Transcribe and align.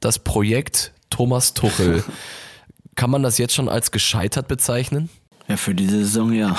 das 0.00 0.18
Projekt 0.18 0.92
Thomas 1.10 1.54
Tuchel. 1.54 2.04
Kann 2.94 3.10
man 3.10 3.22
das 3.22 3.38
jetzt 3.38 3.54
schon 3.54 3.68
als 3.68 3.90
gescheitert 3.90 4.48
bezeichnen? 4.48 5.08
Ja, 5.46 5.56
für 5.56 5.74
diese 5.74 5.98
Saison 5.98 6.32
ja. 6.32 6.56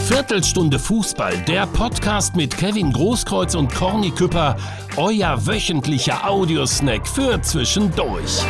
Viertelstunde 0.00 0.78
Fußball, 0.78 1.38
der 1.42 1.66
Podcast 1.66 2.34
mit 2.36 2.56
Kevin 2.56 2.92
Großkreuz 2.92 3.54
und 3.54 3.72
Corny 3.72 4.10
Küpper, 4.10 4.56
euer 4.96 5.46
wöchentlicher 5.46 6.28
Audiosnack 6.28 7.06
für 7.06 7.40
zwischendurch. 7.40 8.42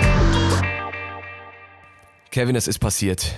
Kevin, 2.30 2.56
es 2.56 2.66
ist 2.66 2.78
passiert. 2.78 3.34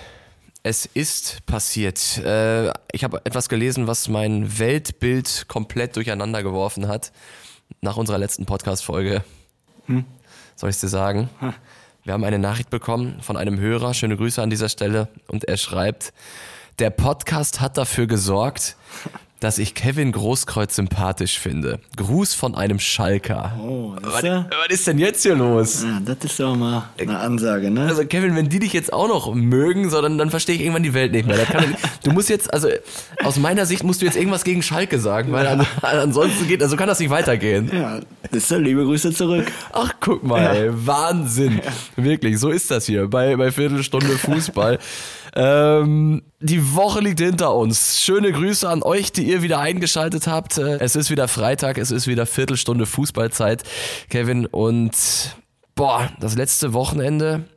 Es 0.63 0.87
ist 0.87 1.45
passiert. 1.47 2.19
Äh, 2.19 2.69
ich 2.93 3.05
habe 3.05 3.21
etwas 3.25 3.49
gelesen, 3.49 3.87
was 3.87 4.09
mein 4.09 4.59
Weltbild 4.59 5.47
komplett 5.49 5.97
durcheinander 5.97 6.43
geworfen 6.43 6.89
hat. 6.89 7.13
Nach 7.81 7.97
unserer 7.97 8.19
letzten 8.19 8.47
Podcast-Folge. 8.47 9.25
Hm? 9.87 10.05
Soll 10.57 10.71
ich 10.71 10.77
es 10.77 10.81
dir 10.81 10.89
sagen? 10.89 11.29
Hm. 11.41 11.53
Wir 12.05 12.13
haben 12.13 12.25
eine 12.25 12.39
Nachricht 12.39 12.71
bekommen 12.71 13.17
von 13.23 13.37
einem 13.37 13.59
Hörer. 13.59 13.95
Schöne 13.95 14.17
Grüße 14.17 14.43
an 14.43 14.51
dieser 14.51 14.69
Stelle. 14.69 15.09
Und 15.27 15.45
er 15.45 15.57
schreibt, 15.57 16.13
der 16.79 16.91
Podcast 16.91 17.61
hat 17.61 17.79
dafür 17.79 18.07
gesorgt, 18.07 18.77
dass 19.45 19.59
ich 19.59 19.75
Kevin 19.75 20.11
Großkreuz 20.13 20.75
sympathisch 20.75 21.39
finde. 21.39 21.79
Gruß 21.97 22.33
von 22.35 22.55
einem 22.55 22.79
Schalker. 22.79 23.53
Oh, 23.61 23.95
was, 24.01 24.23
was, 24.23 24.69
ist 24.71 24.87
denn 24.87 24.99
jetzt 24.99 25.23
hier 25.23 25.35
los? 25.35 25.83
Ja, 25.83 26.01
das 26.03 26.17
ist 26.25 26.41
doch 26.41 26.57
mal 26.57 26.89
eine 26.99 27.19
Ansage, 27.19 27.71
ne? 27.71 27.87
Also 27.87 28.07
Kevin, 28.07 28.35
wenn 28.37 28.49
die 28.49 28.59
dich 28.59 28.73
jetzt 28.73 28.93
auch 28.93 29.07
noch 29.07 29.35
mögen, 29.35 29.91
so, 29.91 30.01
dann, 30.01 30.17
dann 30.17 30.31
verstehe 30.31 30.55
ich 30.55 30.63
irgendwann 30.63 30.83
die 30.83 30.95
Welt 30.95 31.13
nicht 31.13 31.27
mehr. 31.27 31.45
Kann, 31.45 31.77
du 32.05 32.13
musst 32.13 32.31
jetzt, 32.31 32.53
also 32.55 32.69
aus 33.23 33.39
meiner 33.39 33.67
Sicht 33.67 33.85
musst 33.85 34.01
du 34.01 34.07
jetzt 34.07 34.17
irgendwas 34.17 34.45
gegen 34.45 34.63
Schalke 34.63 34.99
sagen, 34.99 35.31
weil 35.33 35.47
an, 35.47 35.67
ansonsten 35.83 36.49
geht, 36.49 36.63
also 36.63 36.77
kann 36.77 36.89
das 36.89 36.99
nicht 37.01 37.11
weitergehen. 37.11 37.71
Ja, 37.71 38.01
ist 38.35 38.51
ja 38.51 38.59
liebe 38.59 38.85
Grüße 38.85 39.13
zurück. 39.13 39.51
Ach, 39.73 39.95
guck 40.01 40.23
mal, 40.23 40.67
ja. 40.67 40.87
Wahnsinn. 40.87 41.61
Ja. 41.65 42.05
Wirklich, 42.05 42.39
so 42.39 42.51
ist 42.51 42.71
das 42.71 42.87
hier 42.87 43.09
bei, 43.09 43.37
bei 43.37 43.51
Viertelstunde 43.51 44.19
Fußball. 44.19 44.79
Ähm, 45.37 46.23
die 46.39 46.75
Woche 46.75 47.01
liegt 47.01 47.19
hinter 47.19 47.55
uns. 47.57 48.01
Schöne 48.01 48.31
Grüße 48.31 48.69
an 48.69 48.85
euch, 48.85 49.11
die 49.11 49.25
ihr 49.25 49.43
wieder 49.43 49.59
eingeschaltet 49.59 50.29
habt. 50.29 50.59
Äh, 50.59 50.79
es 50.79 50.95
ist 50.95 51.11
wieder 51.11 51.27
Freitag, 51.27 51.77
es 51.77 51.91
ist 51.91 52.07
wieder 52.07 52.25
Viertelstunde 52.25 52.87
Fußballzeit, 52.87 53.65
Kevin. 54.11 54.47
Und 54.47 54.93
boah, 55.75 56.09
das 56.21 56.37
letzte 56.37 56.73
Wochenende 56.73 57.49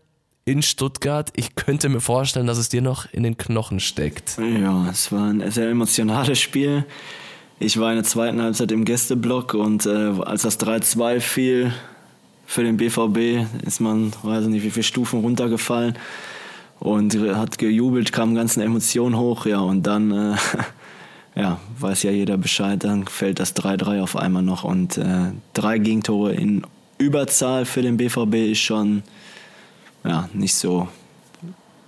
in 0.47 0.63
Stuttgart. 0.63 1.29
Ich 1.35 1.55
könnte 1.55 1.89
mir 1.89 1.99
vorstellen, 1.99 2.47
dass 2.47 2.57
es 2.57 2.69
dir 2.69 2.81
noch 2.81 3.05
in 3.11 3.23
den 3.23 3.37
Knochen 3.37 3.79
steckt. 3.79 4.37
Ja, 4.39 4.89
es 4.89 5.11
war 5.11 5.29
ein 5.29 5.51
sehr 5.51 5.69
emotionales 5.69 6.39
Spiel. 6.39 6.85
Ich 7.59 7.79
war 7.79 7.89
in 7.89 7.95
der 7.95 8.03
zweiten 8.03 8.39
Halbzeit 8.39 8.71
im 8.71 8.85
Gästeblock 8.85 9.55
und 9.55 9.87
äh, 9.87 10.13
als 10.23 10.43
das 10.43 10.59
3-2 10.59 11.19
fiel 11.19 11.73
für 12.45 12.63
den 12.63 12.77
BVB, 12.77 13.47
ist 13.65 13.79
man, 13.79 14.13
weiß 14.21 14.45
nicht, 14.45 14.63
wie 14.63 14.69
viele 14.69 14.83
Stufen 14.83 15.21
runtergefallen 15.21 15.97
und 16.79 17.17
hat 17.17 17.57
gejubelt, 17.57 18.11
kamen 18.11 18.35
ganzen 18.35 18.61
Emotionen 18.61 19.17
hoch, 19.17 19.47
ja, 19.47 19.59
und 19.59 19.87
dann, 19.87 20.11
äh, 20.11 20.35
ja, 21.35 21.59
weiß 21.79 22.03
ja 22.03 22.11
jeder 22.11 22.37
Bescheid, 22.37 22.83
dann 22.83 23.07
fällt 23.07 23.39
das 23.39 23.55
3-3 23.55 24.03
auf 24.03 24.15
einmal 24.15 24.43
noch 24.43 24.63
und 24.63 24.99
äh, 24.99 25.31
drei 25.55 25.79
Gegentore 25.79 26.33
in 26.33 26.61
Überzahl 26.99 27.65
für 27.65 27.81
den 27.81 27.97
BVB 27.97 28.51
ist 28.51 28.59
schon, 28.59 29.01
ja, 30.03 30.29
nicht 30.31 30.53
so 30.53 30.87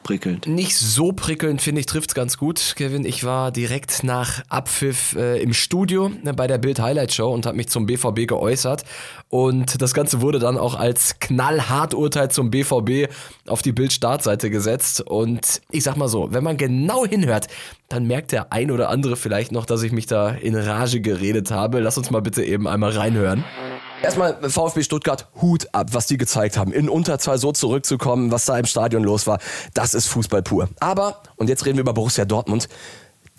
prickelnd. 0.09 0.47
Nicht 0.47 0.75
so 0.75 1.11
prickelnd, 1.11 1.61
finde 1.61 1.81
ich, 1.81 1.85
trifft 1.85 2.09
es 2.09 2.15
ganz 2.15 2.39
gut, 2.39 2.73
Kevin. 2.75 3.05
Ich 3.05 3.25
war 3.25 3.51
direkt 3.51 4.03
nach 4.03 4.41
Abpfiff 4.49 5.15
äh, 5.15 5.39
im 5.39 5.53
Studio 5.53 6.09
äh, 6.25 6.33
bei 6.33 6.47
der 6.47 6.57
Bild 6.57 6.79
Highlight 6.79 7.13
Show 7.13 7.31
und 7.31 7.45
habe 7.45 7.55
mich 7.55 7.69
zum 7.69 7.85
BVB 7.85 8.27
geäußert. 8.27 8.85
Und 9.29 9.79
das 9.79 9.93
Ganze 9.93 10.21
wurde 10.21 10.39
dann 10.39 10.57
auch 10.57 10.73
als 10.73 11.19
knallhart 11.19 11.93
Urteil 11.93 12.31
zum 12.31 12.49
BVB 12.49 13.13
auf 13.45 13.61
die 13.61 13.71
Bild-Startseite 13.71 14.49
gesetzt. 14.49 15.01
Und 15.01 15.61
ich 15.69 15.83
sag 15.83 15.95
mal 15.95 16.07
so, 16.07 16.33
wenn 16.33 16.43
man 16.43 16.57
genau 16.57 17.05
hinhört, 17.05 17.45
dann 17.87 18.07
merkt 18.07 18.31
der 18.31 18.51
ein 18.51 18.71
oder 18.71 18.89
andere 18.89 19.15
vielleicht 19.15 19.51
noch, 19.51 19.67
dass 19.67 19.83
ich 19.83 19.91
mich 19.91 20.07
da 20.07 20.29
in 20.31 20.55
Rage 20.55 21.01
geredet 21.01 21.51
habe. 21.51 21.81
Lass 21.81 21.99
uns 21.99 22.09
mal 22.09 22.23
bitte 22.23 22.43
eben 22.43 22.67
einmal 22.67 22.93
reinhören. 22.93 23.43
Erstmal 24.01 24.37
VfB 24.49 24.83
Stuttgart, 24.83 25.27
Hut 25.41 25.67
ab, 25.73 25.87
was 25.91 26.07
die 26.07 26.17
gezeigt 26.17 26.57
haben. 26.57 26.71
In 26.71 26.87
Unterzahl 26.87 27.37
so 27.37 27.51
zurückzukommen, 27.51 28.31
was 28.31 28.45
da 28.45 28.57
im 28.57 28.65
Stadion 28.65 29.03
los 29.03 29.27
war, 29.27 29.39
das 29.73 29.93
ist 29.93 30.07
Fußball 30.07 30.41
pur. 30.41 30.69
Aber, 30.79 31.21
und 31.35 31.49
jetzt 31.49 31.65
reden 31.65 31.77
wir 31.77 31.81
über 31.81 31.93
Borussia 31.93 32.23
Dortmund, 32.23 32.69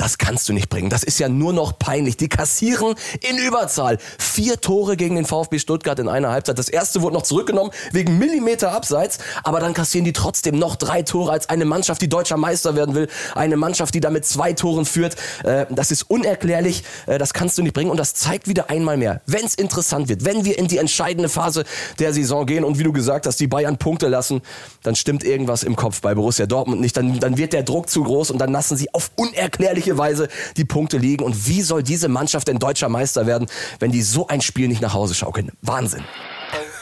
das 0.00 0.16
kannst 0.16 0.48
du 0.48 0.54
nicht 0.54 0.70
bringen. 0.70 0.88
Das 0.88 1.02
ist 1.02 1.20
ja 1.20 1.28
nur 1.28 1.52
noch 1.52 1.78
peinlich. 1.78 2.16
Die 2.16 2.30
kassieren 2.30 2.94
in 3.28 3.36
Überzahl. 3.36 3.98
Vier 4.18 4.58
Tore 4.58 4.96
gegen 4.96 5.14
den 5.14 5.26
VfB 5.26 5.58
Stuttgart 5.58 5.98
in 5.98 6.08
einer 6.08 6.30
Halbzeit. 6.30 6.58
Das 6.58 6.70
erste 6.70 7.02
wurde 7.02 7.14
noch 7.14 7.22
zurückgenommen 7.22 7.70
wegen 7.92 8.16
Millimeter 8.16 8.72
Abseits. 8.72 9.18
Aber 9.44 9.60
dann 9.60 9.74
kassieren 9.74 10.06
die 10.06 10.14
trotzdem 10.14 10.58
noch 10.58 10.76
drei 10.76 11.02
Tore 11.02 11.32
als 11.32 11.50
eine 11.50 11.66
Mannschaft, 11.66 12.00
die 12.00 12.08
deutscher 12.08 12.38
Meister 12.38 12.74
werden 12.74 12.94
will. 12.94 13.08
Eine 13.34 13.58
Mannschaft, 13.58 13.92
die 13.94 14.00
damit 14.00 14.24
zwei 14.24 14.54
Toren 14.54 14.86
führt. 14.86 15.16
Äh, 15.44 15.66
das 15.68 15.90
ist 15.90 16.04
unerklärlich. 16.04 16.82
Äh, 17.06 17.18
das 17.18 17.34
kannst 17.34 17.58
du 17.58 17.62
nicht 17.62 17.74
bringen. 17.74 17.90
Und 17.90 17.98
das 17.98 18.14
zeigt 18.14 18.48
wieder 18.48 18.70
einmal 18.70 18.96
mehr, 18.96 19.20
wenn 19.26 19.44
es 19.44 19.54
interessant 19.54 20.08
wird, 20.08 20.24
wenn 20.24 20.46
wir 20.46 20.58
in 20.58 20.66
die 20.66 20.78
entscheidende 20.78 21.28
Phase 21.28 21.64
der 21.98 22.14
Saison 22.14 22.46
gehen 22.46 22.64
und 22.64 22.78
wie 22.78 22.84
du 22.84 22.92
gesagt 22.92 23.26
hast, 23.26 23.38
die 23.38 23.48
Bayern 23.48 23.76
Punkte 23.76 24.08
lassen, 24.08 24.40
dann 24.82 24.96
stimmt 24.96 25.24
irgendwas 25.24 25.62
im 25.62 25.76
Kopf 25.76 26.00
bei 26.00 26.14
Borussia 26.14 26.46
Dortmund 26.46 26.80
nicht. 26.80 26.96
Dann, 26.96 27.20
dann 27.20 27.36
wird 27.36 27.52
der 27.52 27.64
Druck 27.64 27.90
zu 27.90 28.02
groß 28.02 28.30
und 28.30 28.38
dann 28.38 28.50
lassen 28.50 28.78
sie 28.78 28.94
auf 28.94 29.10
unerklärliche 29.16 29.89
glücklicherweise 29.90 30.28
die 30.56 30.64
Punkte 30.64 30.98
liegen. 30.98 31.24
Und 31.24 31.46
wie 31.46 31.62
soll 31.62 31.82
diese 31.82 32.08
Mannschaft 32.08 32.48
denn 32.48 32.58
deutscher 32.58 32.88
Meister 32.88 33.26
werden, 33.26 33.48
wenn 33.78 33.90
die 33.90 34.02
so 34.02 34.26
ein 34.28 34.40
Spiel 34.40 34.68
nicht 34.68 34.80
nach 34.80 34.94
Hause 34.94 35.14
schaukeln? 35.14 35.52
Wahnsinn. 35.62 36.04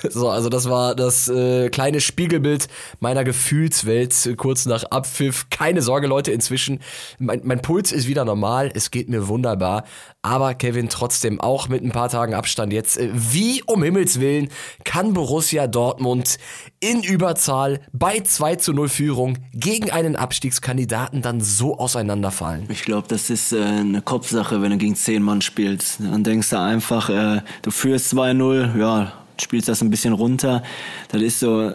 So, 0.10 0.28
also 0.28 0.48
das 0.48 0.68
war 0.68 0.94
das 0.94 1.28
äh, 1.28 1.68
kleine 1.70 2.00
Spiegelbild 2.00 2.68
meiner 3.00 3.24
Gefühlswelt 3.24 4.26
äh, 4.26 4.34
kurz 4.34 4.66
nach 4.66 4.84
Abpfiff. 4.84 5.48
Keine 5.50 5.82
Sorge, 5.82 6.06
Leute, 6.06 6.32
inzwischen, 6.32 6.80
mein, 7.18 7.40
mein 7.44 7.62
Puls 7.62 7.92
ist 7.92 8.06
wieder 8.06 8.24
normal, 8.24 8.70
es 8.74 8.90
geht 8.90 9.08
mir 9.08 9.28
wunderbar. 9.28 9.84
Aber 10.22 10.54
Kevin, 10.54 10.88
trotzdem 10.88 11.40
auch 11.40 11.68
mit 11.68 11.82
ein 11.82 11.92
paar 11.92 12.08
Tagen 12.08 12.34
Abstand 12.34 12.72
jetzt, 12.72 12.98
äh, 12.98 13.10
wie 13.12 13.62
um 13.64 13.82
Himmels 13.82 14.20
Willen 14.20 14.48
kann 14.84 15.14
Borussia 15.14 15.66
Dortmund 15.66 16.38
in 16.80 17.02
Überzahl 17.02 17.80
bei 17.92 18.20
2 18.20 18.56
zu 18.56 18.72
0 18.72 18.88
Führung 18.88 19.38
gegen 19.52 19.90
einen 19.90 20.16
Abstiegskandidaten 20.16 21.22
dann 21.22 21.40
so 21.40 21.78
auseinanderfallen? 21.78 22.66
Ich 22.70 22.82
glaube, 22.82 23.08
das 23.08 23.30
ist 23.30 23.52
äh, 23.52 23.62
eine 23.62 24.02
Kopfsache, 24.02 24.62
wenn 24.62 24.70
du 24.70 24.78
gegen 24.78 24.96
10 24.96 25.22
Mann 25.22 25.40
spielst. 25.40 26.00
Dann 26.00 26.24
denkst 26.24 26.50
du 26.50 26.58
einfach, 26.58 27.08
äh, 27.10 27.42
du 27.62 27.70
führst 27.70 28.12
2-0, 28.12 28.78
ja, 28.78 29.12
spielst 29.40 29.68
das 29.68 29.82
ein 29.82 29.90
bisschen 29.90 30.12
runter. 30.12 30.62
Das 31.10 31.22
ist 31.22 31.40
so, 31.40 31.72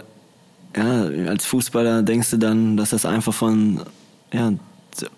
ja, 0.75 1.03
als 1.27 1.45
Fußballer 1.45 2.03
denkst 2.03 2.31
du 2.31 2.37
dann, 2.37 2.77
dass 2.77 2.91
das 2.91 3.05
einfach 3.05 3.33
von, 3.33 3.81
ja, 4.31 4.53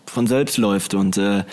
von 0.05 0.27
selbst 0.27 0.57
läuft 0.57 0.93
und 0.93 1.17
äh, 1.17 1.43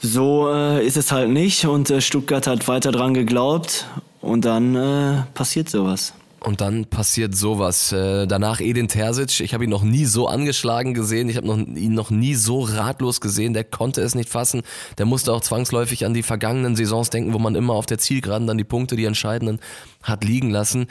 so 0.00 0.48
äh, 0.52 0.86
ist 0.86 0.96
es 0.96 1.12
halt 1.12 1.30
nicht 1.30 1.66
und 1.66 1.90
äh, 1.90 2.00
Stuttgart 2.00 2.46
hat 2.46 2.68
weiter 2.68 2.92
dran 2.92 3.14
geglaubt 3.14 3.86
und 4.20 4.44
dann 4.44 4.74
äh, 4.74 5.22
passiert 5.34 5.68
sowas. 5.68 6.14
Und 6.40 6.60
dann 6.60 6.84
passiert 6.84 7.36
sowas. 7.36 7.92
Äh, 7.92 8.26
danach 8.26 8.60
Edin 8.60 8.88
Terzic. 8.88 9.40
Ich 9.40 9.54
habe 9.54 9.64
ihn 9.64 9.70
noch 9.70 9.82
nie 9.82 10.04
so 10.04 10.28
angeschlagen 10.28 10.94
gesehen. 10.94 11.28
Ich 11.28 11.36
habe 11.36 11.48
ihn 11.48 11.94
noch 11.94 12.10
nie 12.10 12.34
so 12.34 12.60
ratlos 12.60 13.20
gesehen. 13.20 13.54
Der 13.54 13.64
konnte 13.64 14.02
es 14.02 14.14
nicht 14.14 14.28
fassen. 14.28 14.62
Der 14.98 15.06
musste 15.06 15.32
auch 15.32 15.40
zwangsläufig 15.40 16.06
an 16.06 16.14
die 16.14 16.22
vergangenen 16.22 16.76
Saisons 16.76 17.10
denken, 17.10 17.32
wo 17.32 17.38
man 17.38 17.54
immer 17.54 17.74
auf 17.74 17.86
der 17.86 17.98
Zielgeraden 17.98 18.46
dann 18.46 18.58
die 18.58 18.64
Punkte, 18.64 18.94
die 18.94 19.04
entscheidenden, 19.04 19.58
hat 20.02 20.22
liegen 20.22 20.50
lassen. 20.50 20.86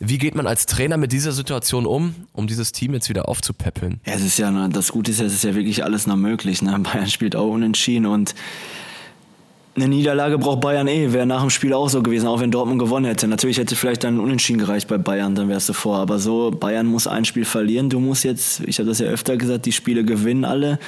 Wie 0.00 0.18
geht 0.18 0.34
man 0.34 0.46
als 0.46 0.66
Trainer 0.66 0.96
mit 0.96 1.12
dieser 1.12 1.32
Situation 1.32 1.86
um, 1.86 2.14
um 2.32 2.46
dieses 2.46 2.72
Team 2.72 2.92
jetzt 2.94 3.08
wieder 3.08 3.28
aufzupäppeln? 3.28 4.00
Ja, 4.04 4.14
es 4.14 4.22
ist 4.22 4.38
ja, 4.38 4.68
das 4.68 4.92
Gute 4.92 5.12
ist 5.12 5.20
es 5.20 5.32
ist 5.32 5.44
ja 5.44 5.54
wirklich 5.54 5.84
alles 5.84 6.06
noch 6.06 6.16
möglich. 6.16 6.62
Ne? 6.62 6.78
Bayern 6.80 7.08
spielt 7.08 7.36
auch 7.36 7.48
unentschieden 7.48 8.06
und 8.06 8.34
eine 9.76 9.88
Niederlage 9.88 10.38
braucht 10.38 10.60
Bayern 10.60 10.86
eh, 10.86 11.12
wäre 11.12 11.26
nach 11.26 11.40
dem 11.40 11.50
Spiel 11.50 11.72
auch 11.72 11.88
so 11.88 12.02
gewesen, 12.02 12.28
auch 12.28 12.40
wenn 12.40 12.50
Dortmund 12.50 12.78
gewonnen 12.78 13.06
hätte. 13.06 13.26
Natürlich 13.26 13.58
hätte 13.58 13.74
vielleicht 13.74 14.04
dann 14.04 14.20
Unentschieden 14.20 14.60
gereicht 14.60 14.86
bei 14.88 14.98
Bayern, 14.98 15.34
dann 15.34 15.48
wärst 15.48 15.68
du 15.68 15.72
vor. 15.72 15.98
Aber 15.98 16.18
so, 16.18 16.50
Bayern 16.52 16.86
muss 16.86 17.06
ein 17.06 17.24
Spiel 17.24 17.44
verlieren. 17.44 17.90
Du 17.90 17.98
musst 17.98 18.24
jetzt, 18.24 18.60
ich 18.66 18.78
habe 18.78 18.88
das 18.88 19.00
ja 19.00 19.06
öfter 19.06 19.36
gesagt, 19.36 19.66
die 19.66 19.72
Spiele 19.72 20.04
gewinnen 20.04 20.44
alle 20.44 20.78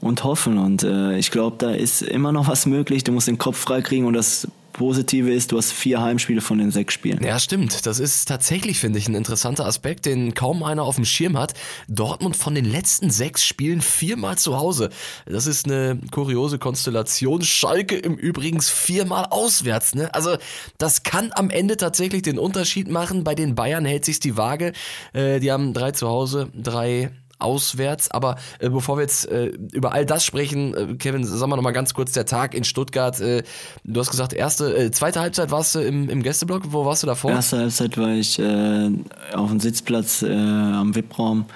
und 0.00 0.24
hoffen. 0.24 0.58
Und 0.58 0.82
äh, 0.82 1.16
ich 1.16 1.30
glaube, 1.30 1.56
da 1.58 1.70
ist 1.70 2.02
immer 2.02 2.32
noch 2.32 2.48
was 2.48 2.66
möglich. 2.66 3.04
Du 3.04 3.12
musst 3.12 3.28
den 3.28 3.38
Kopf 3.38 3.58
freikriegen 3.58 4.06
und 4.06 4.14
das 4.14 4.48
Positive 4.74 5.32
ist, 5.32 5.52
du 5.52 5.56
hast 5.56 5.72
vier 5.72 6.02
Heimspiele 6.02 6.40
von 6.40 6.58
den 6.58 6.70
sechs 6.70 6.94
Spielen. 6.94 7.22
Ja, 7.24 7.38
stimmt. 7.38 7.86
Das 7.86 7.98
ist 7.98 8.26
tatsächlich, 8.26 8.78
finde 8.78 8.98
ich, 8.98 9.08
ein 9.08 9.14
interessanter 9.14 9.64
Aspekt, 9.64 10.04
den 10.04 10.34
kaum 10.34 10.62
einer 10.62 10.82
auf 10.82 10.96
dem 10.96 11.04
Schirm 11.04 11.38
hat. 11.38 11.54
Dortmund 11.88 12.36
von 12.36 12.54
den 12.54 12.64
letzten 12.64 13.08
sechs 13.08 13.44
Spielen 13.44 13.80
viermal 13.80 14.36
zu 14.36 14.58
Hause. 14.58 14.90
Das 15.26 15.46
ist 15.46 15.66
eine 15.66 15.98
kuriose 16.10 16.58
Konstellation. 16.58 17.42
Schalke 17.42 17.96
im 17.96 18.16
Übrigen 18.16 18.60
viermal 18.60 19.26
auswärts. 19.30 19.94
Ne? 19.94 20.12
Also 20.12 20.36
das 20.76 21.04
kann 21.04 21.30
am 21.34 21.50
Ende 21.50 21.76
tatsächlich 21.76 22.22
den 22.22 22.38
Unterschied 22.38 22.90
machen. 22.90 23.24
Bei 23.24 23.34
den 23.34 23.54
Bayern 23.54 23.84
hält 23.84 24.04
sich 24.04 24.20
die 24.20 24.36
Waage. 24.36 24.72
Äh, 25.12 25.38
die 25.40 25.52
haben 25.52 25.72
drei 25.72 25.92
zu 25.92 26.08
Hause, 26.08 26.50
drei 26.52 27.12
auswärts. 27.38 28.10
Aber 28.10 28.36
äh, 28.58 28.68
bevor 28.68 28.96
wir 28.96 29.02
jetzt 29.02 29.28
äh, 29.28 29.46
über 29.72 29.92
all 29.92 30.06
das 30.06 30.24
sprechen, 30.24 30.74
äh, 30.74 30.94
Kevin, 30.94 31.24
sag 31.24 31.48
mal 31.48 31.56
noch 31.56 31.62
mal 31.62 31.72
ganz 31.72 31.94
kurz 31.94 32.12
der 32.12 32.26
Tag 32.26 32.54
in 32.54 32.64
Stuttgart. 32.64 33.20
Äh, 33.20 33.42
du 33.84 34.00
hast 34.00 34.10
gesagt, 34.10 34.32
erste, 34.32 34.76
äh, 34.76 34.90
zweite 34.90 35.20
Halbzeit 35.20 35.50
warst 35.50 35.74
du 35.74 35.80
im, 35.80 36.08
im 36.08 36.22
Gästeblock. 36.22 36.72
Wo 36.72 36.84
warst 36.84 37.02
du 37.02 37.06
davor? 37.06 37.30
Erste 37.30 37.58
Halbzeit 37.58 37.96
war 37.98 38.10
ich 38.10 38.38
äh, 38.38 38.90
auf 39.34 39.50
dem 39.50 39.60
Sitzplatz 39.60 40.22
am 40.22 40.94
VIP-Raum. 40.94 41.46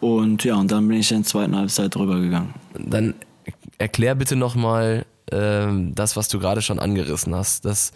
Und 0.00 0.42
ja, 0.42 0.56
und 0.56 0.70
dann 0.70 0.88
bin 0.88 0.98
ich 0.98 1.12
in 1.12 1.18
der 1.18 1.26
zweiten 1.26 1.56
Halbzeit 1.56 1.94
drüber 1.94 2.18
gegangen. 2.18 2.54
Dann 2.76 3.14
erklär 3.78 4.16
bitte 4.16 4.34
noch 4.34 4.56
mal 4.56 5.06
ähm, 5.30 5.94
das, 5.94 6.16
was 6.16 6.28
du 6.28 6.38
gerade 6.38 6.62
schon 6.62 6.78
angerissen 6.78 7.34
hast. 7.34 7.64
Das, 7.64 7.92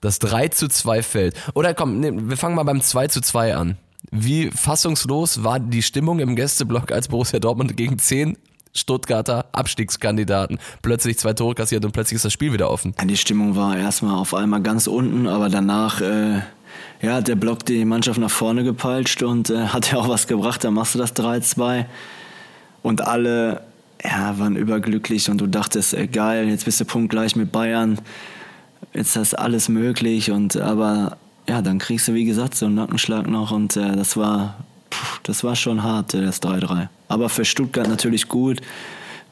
das 0.00 0.18
3 0.18 0.48
zu 0.48 0.68
2 0.68 1.02
fällt. 1.02 1.36
Oder 1.54 1.74
komm, 1.74 2.00
nee, 2.00 2.10
wir 2.12 2.36
fangen 2.36 2.56
mal 2.56 2.64
beim 2.64 2.80
2 2.80 3.08
zu 3.08 3.20
2 3.20 3.54
an. 3.54 3.76
Wie 4.10 4.50
fassungslos 4.50 5.42
war 5.42 5.60
die 5.60 5.82
Stimmung 5.82 6.20
im 6.20 6.36
Gästeblock, 6.36 6.92
als 6.92 7.08
Borussia 7.08 7.38
Dortmund 7.38 7.76
gegen 7.76 7.98
10 7.98 8.36
Stuttgarter 8.76 9.46
Abstiegskandidaten 9.52 10.58
plötzlich 10.82 11.18
zwei 11.18 11.32
Tore 11.32 11.54
kassiert 11.54 11.84
und 11.84 11.92
plötzlich 11.92 12.16
ist 12.16 12.24
das 12.24 12.32
Spiel 12.32 12.52
wieder 12.52 12.70
offen? 12.70 12.94
Die 13.04 13.16
Stimmung 13.16 13.54
war 13.54 13.78
erstmal 13.78 14.16
auf 14.16 14.34
einmal 14.34 14.62
ganz 14.62 14.88
unten, 14.88 15.28
aber 15.28 15.48
danach 15.48 16.00
äh, 16.00 16.40
ja, 17.00 17.14
hat 17.14 17.28
der 17.28 17.36
Block 17.36 17.64
die 17.64 17.84
Mannschaft 17.84 18.18
nach 18.18 18.30
vorne 18.30 18.64
gepeitscht 18.64 19.22
und 19.22 19.50
äh, 19.50 19.68
hat 19.68 19.92
ja 19.92 19.98
auch 19.98 20.08
was 20.08 20.26
gebracht. 20.26 20.64
Dann 20.64 20.74
machst 20.74 20.94
du 20.94 20.98
das 20.98 21.14
3-2 21.14 21.86
und 22.82 23.02
alle 23.02 23.62
ja, 24.04 24.38
waren 24.38 24.56
überglücklich 24.56 25.30
und 25.30 25.40
du 25.40 25.46
dachtest, 25.46 25.94
ey, 25.94 26.08
geil, 26.08 26.48
jetzt 26.48 26.64
bist 26.64 26.80
du 26.80 26.84
punktgleich 26.84 27.36
mit 27.36 27.52
Bayern, 27.52 28.00
jetzt 28.92 29.16
ist 29.16 29.38
alles 29.38 29.68
möglich 29.68 30.30
und 30.30 30.56
aber 30.56 31.16
ja, 31.48 31.62
dann 31.62 31.78
kriegst 31.78 32.08
du 32.08 32.14
wie 32.14 32.24
gesagt 32.24 32.54
so 32.54 32.66
einen 32.66 32.76
Nackenschlag 32.76 33.26
noch 33.26 33.50
und 33.50 33.76
äh, 33.76 33.94
das 33.96 34.16
war 34.16 34.56
pff, 34.90 35.20
das 35.22 35.44
war 35.44 35.56
schon 35.56 35.82
hart, 35.82 36.14
äh, 36.14 36.22
das 36.22 36.42
3-3. 36.42 36.88
Aber 37.08 37.28
für 37.28 37.44
Stuttgart 37.44 37.88
natürlich 37.88 38.28
gut. 38.28 38.60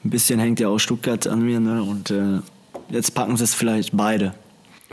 Ein 0.05 0.11
bisschen 0.11 0.41
hängt 0.41 0.61
ja 0.61 0.69
auch 0.69 0.79
Stuttgart 0.79 1.27
an 1.27 1.43
mir 1.43 1.61
ne? 1.61 1.83
und 1.83 2.11
äh, 2.11 2.41
jetzt 2.91 3.15
packen 3.15 3.37
sie 3.37 3.45
es 3.45 3.55
vielleicht 3.55 3.97
beide. 3.97 4.35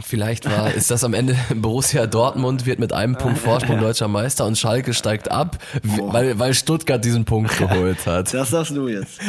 Vielleicht 0.01 0.49
war, 0.49 0.73
ist 0.73 0.91
das 0.91 1.03
am 1.03 1.13
Ende 1.13 1.35
Borussia 1.55 2.07
Dortmund 2.07 2.65
wird 2.65 2.79
mit 2.79 2.93
einem 2.93 3.15
Punkt 3.17 3.37
Vorsprung 3.39 3.79
deutscher 3.81 4.07
Meister 4.07 4.45
und 4.45 4.57
Schalke 4.57 4.93
steigt 4.93 5.29
ab, 5.31 5.57
weil, 5.83 6.39
weil 6.39 6.53
Stuttgart 6.53 7.03
diesen 7.03 7.25
Punkt 7.25 7.57
geholt 7.57 8.05
hat. 8.05 8.33
Das 8.33 8.49
sagst 8.49 8.71
du 8.75 8.87
jetzt. 8.87 9.19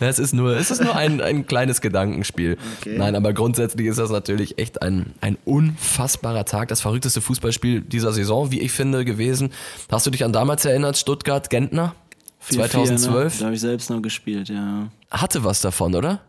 Es 0.00 0.18
ist 0.18 0.32
nur, 0.34 0.56
es 0.56 0.70
ist 0.70 0.82
nur 0.82 0.94
ein, 0.94 1.20
ein 1.20 1.46
kleines 1.46 1.80
Gedankenspiel. 1.80 2.58
Okay. 2.80 2.96
Nein, 2.98 3.14
aber 3.16 3.32
grundsätzlich 3.32 3.86
ist 3.86 3.98
das 3.98 4.10
natürlich 4.10 4.58
echt 4.58 4.82
ein, 4.82 5.14
ein 5.20 5.38
unfassbarer 5.44 6.44
Tag. 6.44 6.68
Das 6.68 6.80
verrückteste 6.82 7.20
Fußballspiel 7.20 7.80
dieser 7.80 8.12
Saison, 8.12 8.50
wie 8.50 8.60
ich 8.60 8.72
finde, 8.72 9.04
gewesen. 9.04 9.50
Hast 9.90 10.06
du 10.06 10.10
dich 10.10 10.24
an 10.24 10.32
damals 10.32 10.64
erinnert, 10.64 10.98
Stuttgart, 10.98 11.48
Gentner? 11.50 11.94
4-4, 12.50 12.56
Ne? 12.56 12.68
2012? 12.68 13.38
Da 13.38 13.44
habe 13.46 13.54
ich 13.54 13.60
selbst 13.60 13.90
noch 13.90 14.02
gespielt, 14.02 14.48
ja. 14.50 14.88
Hatte 15.10 15.42
was 15.42 15.60
davon, 15.62 15.94
oder? 15.94 16.20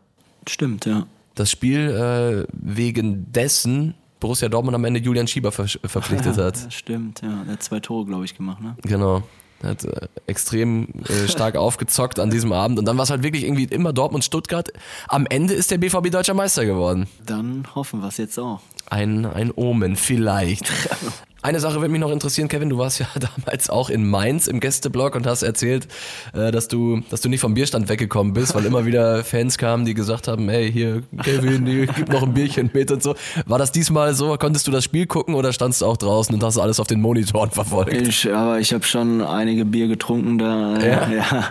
Stimmt, 0.47 0.85
ja. 0.85 1.05
Das 1.37 1.51
Spiel, 1.51 1.89
äh, 1.91 2.51
wegen 2.51 3.31
dessen 3.31 3.93
Borussia 4.19 4.49
Dortmund 4.49 4.73
am 4.73 4.83
Ende 4.85 4.99
Julian 4.99 5.27
Schieber 5.27 5.51
ver 5.51 5.67
verpflichtet 5.85 6.35
hat. 6.37 6.57
Ja, 6.57 6.71
stimmt, 6.71 7.21
ja. 7.21 7.43
Der 7.45 7.53
hat 7.53 7.63
zwei 7.63 7.79
Tore, 7.79 8.05
glaube 8.05 8.25
ich, 8.25 8.35
gemacht, 8.35 8.59
ne? 8.59 8.75
Genau. 8.81 9.21
Er 9.61 9.69
Hat 9.69 9.85
äh, 9.85 10.07
extrem 10.25 10.87
äh, 11.07 11.27
stark 11.27 11.55
aufgezockt 11.57 12.19
an 12.19 12.31
diesem 12.31 12.51
Abend. 12.51 12.79
Und 12.79 12.85
dann 12.85 12.97
war 12.97 13.03
es 13.03 13.11
halt 13.11 13.21
wirklich 13.21 13.43
irgendwie 13.43 13.65
immer 13.65 13.93
Dortmund-Stuttgart. 13.93 14.71
Am 15.07 15.27
Ende 15.27 15.53
ist 15.53 15.69
der 15.69 15.77
BVB 15.77 16.09
deutscher 16.09 16.33
Meister 16.33 16.65
geworden. 16.65 17.07
Dann 17.23 17.67
hoffen 17.75 18.01
wir 18.01 18.07
es 18.07 18.17
jetzt 18.17 18.39
auch. 18.39 18.61
Ein, 18.89 19.27
ein 19.27 19.51
Omen, 19.55 19.95
vielleicht. 19.95 20.71
Eine 21.47 21.61
Sache 21.61 21.75
würde 21.75 21.87
mich 21.87 22.01
noch 22.01 22.11
interessieren, 22.11 22.49
Kevin, 22.49 22.69
du 22.69 22.77
warst 22.77 22.99
ja 22.99 23.07
damals 23.37 23.69
auch 23.69 23.89
in 23.89 24.05
Mainz 24.05 24.47
im 24.47 24.59
Gästeblock 24.59 25.15
und 25.15 25.25
hast 25.25 25.43
erzählt, 25.43 25.87
äh, 26.33 26.51
dass 26.51 26.67
du, 26.67 26.99
dass 27.09 27.21
du 27.21 27.29
nicht 27.29 27.39
vom 27.39 27.53
Bierstand 27.53 27.87
weggekommen 27.87 28.33
bist, 28.33 28.53
weil 28.53 28.65
immer 28.65 28.85
wieder 28.85 29.23
Fans 29.23 29.57
kamen, 29.57 29.85
die 29.85 29.93
gesagt 29.93 30.27
haben, 30.27 30.49
hey, 30.49 30.69
hier, 30.69 31.03
Kevin, 31.23 31.87
gib 31.95 32.09
noch 32.09 32.23
ein 32.23 32.33
Bierchen 32.33 32.69
mit 32.73 32.91
und 32.91 33.01
so. 33.01 33.15
War 33.45 33.57
das 33.59 33.71
diesmal 33.71 34.13
so? 34.13 34.35
Konntest 34.37 34.67
du 34.67 34.71
das 34.71 34.83
Spiel 34.83 35.05
gucken 35.05 35.35
oder 35.35 35.53
standst 35.53 35.79
du 35.79 35.85
auch 35.85 35.95
draußen 35.95 36.35
und 36.35 36.43
hast 36.43 36.57
alles 36.57 36.81
auf 36.81 36.87
den 36.87 36.99
Monitoren 36.99 37.49
verfolgt? 37.49 37.93
Ich, 37.93 38.29
aber 38.29 38.59
ich 38.59 38.73
habe 38.73 38.83
schon 38.83 39.21
einige 39.21 39.63
Bier 39.63 39.87
getrunken 39.87 40.37
da. 40.39 40.77
Ja? 40.79 41.09
ja. 41.15 41.47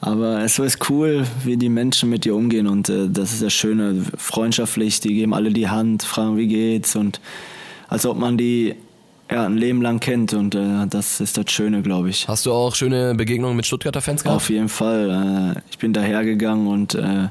Aber 0.00 0.44
es 0.44 0.56
ist 0.60 0.88
cool, 0.88 1.26
wie 1.42 1.56
die 1.56 1.68
Menschen 1.68 2.10
mit 2.10 2.24
dir 2.24 2.36
umgehen 2.36 2.68
und 2.68 2.88
äh, 2.88 3.08
das 3.08 3.32
ist 3.32 3.42
das 3.42 3.52
Schöne, 3.52 4.04
freundschaftlich, 4.16 5.00
die 5.00 5.14
geben 5.14 5.34
alle 5.34 5.50
die 5.50 5.68
Hand, 5.68 6.04
fragen, 6.04 6.36
wie 6.36 6.46
geht's 6.46 6.94
und 6.94 7.20
als 7.88 8.06
ob 8.06 8.16
man 8.16 8.38
die 8.38 8.76
ja, 9.32 9.46
ein 9.46 9.56
Leben 9.56 9.80
lang 9.80 9.98
kennt 10.00 10.34
und 10.34 10.54
äh, 10.54 10.86
das 10.88 11.20
ist 11.20 11.38
das 11.38 11.50
Schöne, 11.50 11.82
glaube 11.82 12.10
ich. 12.10 12.28
Hast 12.28 12.46
du 12.46 12.52
auch 12.52 12.74
schöne 12.74 13.14
Begegnungen 13.14 13.56
mit 13.56 13.66
Stuttgarter 13.66 14.02
Fans 14.02 14.22
gehabt? 14.22 14.36
Auf 14.36 14.50
jeden 14.50 14.68
Fall. 14.68 15.54
Äh, 15.56 15.60
ich 15.70 15.78
bin 15.78 15.92
dahergegangen 15.92 16.66
und 16.66 16.94
äh, 16.94 17.28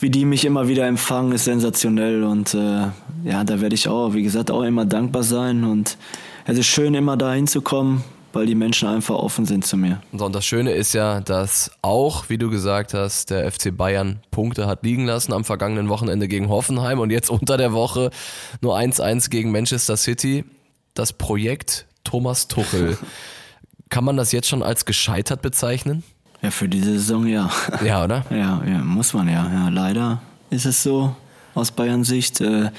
wie 0.00 0.10
die 0.10 0.24
mich 0.24 0.44
immer 0.44 0.68
wieder 0.68 0.86
empfangen, 0.86 1.32
ist 1.32 1.44
sensationell. 1.44 2.24
Und 2.24 2.54
äh, 2.54 2.86
ja, 3.24 3.44
da 3.44 3.60
werde 3.60 3.74
ich 3.74 3.88
auch, 3.88 4.14
wie 4.14 4.22
gesagt, 4.22 4.50
auch 4.50 4.62
immer 4.62 4.86
dankbar 4.86 5.22
sein. 5.22 5.64
Und 5.64 5.98
es 6.46 6.56
ist 6.56 6.66
schön, 6.66 6.94
immer 6.94 7.16
da 7.16 7.32
hinzukommen, 7.32 8.04
weil 8.32 8.46
die 8.46 8.54
Menschen 8.54 8.88
einfach 8.88 9.16
offen 9.16 9.44
sind 9.44 9.66
zu 9.66 9.76
mir. 9.76 10.00
So, 10.12 10.24
und 10.24 10.34
das 10.34 10.46
Schöne 10.46 10.72
ist 10.72 10.94
ja, 10.94 11.20
dass 11.20 11.70
auch, 11.82 12.28
wie 12.28 12.38
du 12.38 12.48
gesagt 12.48 12.94
hast, 12.94 13.30
der 13.30 13.50
FC 13.50 13.76
Bayern 13.76 14.20
Punkte 14.30 14.66
hat 14.66 14.82
liegen 14.82 15.04
lassen 15.04 15.32
am 15.32 15.44
vergangenen 15.44 15.88
Wochenende 15.88 16.28
gegen 16.28 16.48
Hoffenheim 16.48 17.00
und 17.00 17.10
jetzt 17.10 17.28
unter 17.28 17.56
der 17.56 17.72
Woche 17.72 18.10
nur 18.60 18.78
1-1 18.78 19.30
gegen 19.30 19.50
Manchester 19.50 19.96
City. 19.96 20.44
Das 20.98 21.12
Projekt 21.12 21.86
Thomas 22.02 22.48
Tuchel. 22.48 22.98
Kann 23.88 24.02
man 24.02 24.16
das 24.16 24.32
jetzt 24.32 24.48
schon 24.48 24.64
als 24.64 24.84
gescheitert 24.84 25.42
bezeichnen? 25.42 26.02
Ja, 26.42 26.50
für 26.50 26.68
diese 26.68 26.92
Saison 26.94 27.24
ja. 27.26 27.48
Ja, 27.84 28.02
oder? 28.02 28.24
Ja, 28.30 28.60
ja 28.66 28.78
muss 28.78 29.14
man 29.14 29.28
ja. 29.28 29.48
ja. 29.48 29.68
Leider 29.68 30.20
ist 30.50 30.66
es 30.66 30.82
so 30.82 31.14
aus 31.54 31.70
Bayerns 31.70 32.08
Sicht 32.08 32.40
äh, 32.40 32.70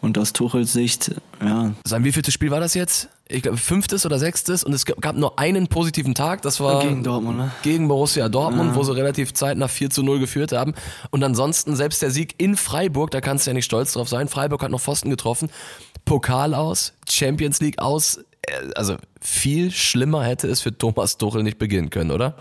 und 0.00 0.18
aus 0.18 0.32
Tuchels 0.32 0.72
Sicht. 0.72 1.14
Ja, 1.40 1.70
Sein 1.84 2.02
wieviertes 2.02 2.34
Spiel 2.34 2.50
war 2.50 2.58
das 2.58 2.74
jetzt? 2.74 3.08
Ich 3.28 3.42
glaube, 3.42 3.58
fünftes 3.58 4.04
oder 4.04 4.18
sechstes 4.18 4.64
und 4.64 4.72
es 4.72 4.84
gab 4.84 5.14
nur 5.14 5.38
einen 5.38 5.68
positiven 5.68 6.16
Tag, 6.16 6.42
das 6.42 6.58
war 6.58 6.82
Gegen 6.82 7.04
Dortmund, 7.04 7.38
ne? 7.38 7.52
gegen 7.62 7.86
Borussia 7.86 8.28
Dortmund, 8.28 8.74
wo 8.74 8.82
sie 8.82 8.96
relativ 8.96 9.32
zeitnah 9.34 9.68
4 9.68 9.90
zu 9.90 10.02
0 10.02 10.18
geführt 10.18 10.50
haben. 10.50 10.74
Und 11.10 11.22
ansonsten 11.22 11.76
selbst 11.76 12.02
der 12.02 12.10
Sieg 12.10 12.34
in 12.38 12.56
Freiburg, 12.56 13.12
da 13.12 13.20
kannst 13.20 13.46
du 13.46 13.50
ja 13.50 13.54
nicht 13.54 13.66
stolz 13.66 13.92
drauf 13.92 14.08
sein. 14.08 14.26
Freiburg 14.26 14.64
hat 14.64 14.72
noch 14.72 14.80
Pfosten 14.80 15.10
getroffen. 15.10 15.48
Pokal 16.10 16.54
aus, 16.54 16.92
Champions 17.08 17.60
League 17.60 17.78
aus. 17.78 18.18
Äh, 18.42 18.72
Also 18.74 18.96
viel 19.20 19.70
schlimmer 19.70 20.24
hätte 20.24 20.48
es 20.48 20.60
für 20.60 20.76
Thomas 20.76 21.18
Tuchel 21.18 21.44
nicht 21.44 21.58
beginnen 21.58 21.88
können, 21.88 22.10
oder? 22.10 22.34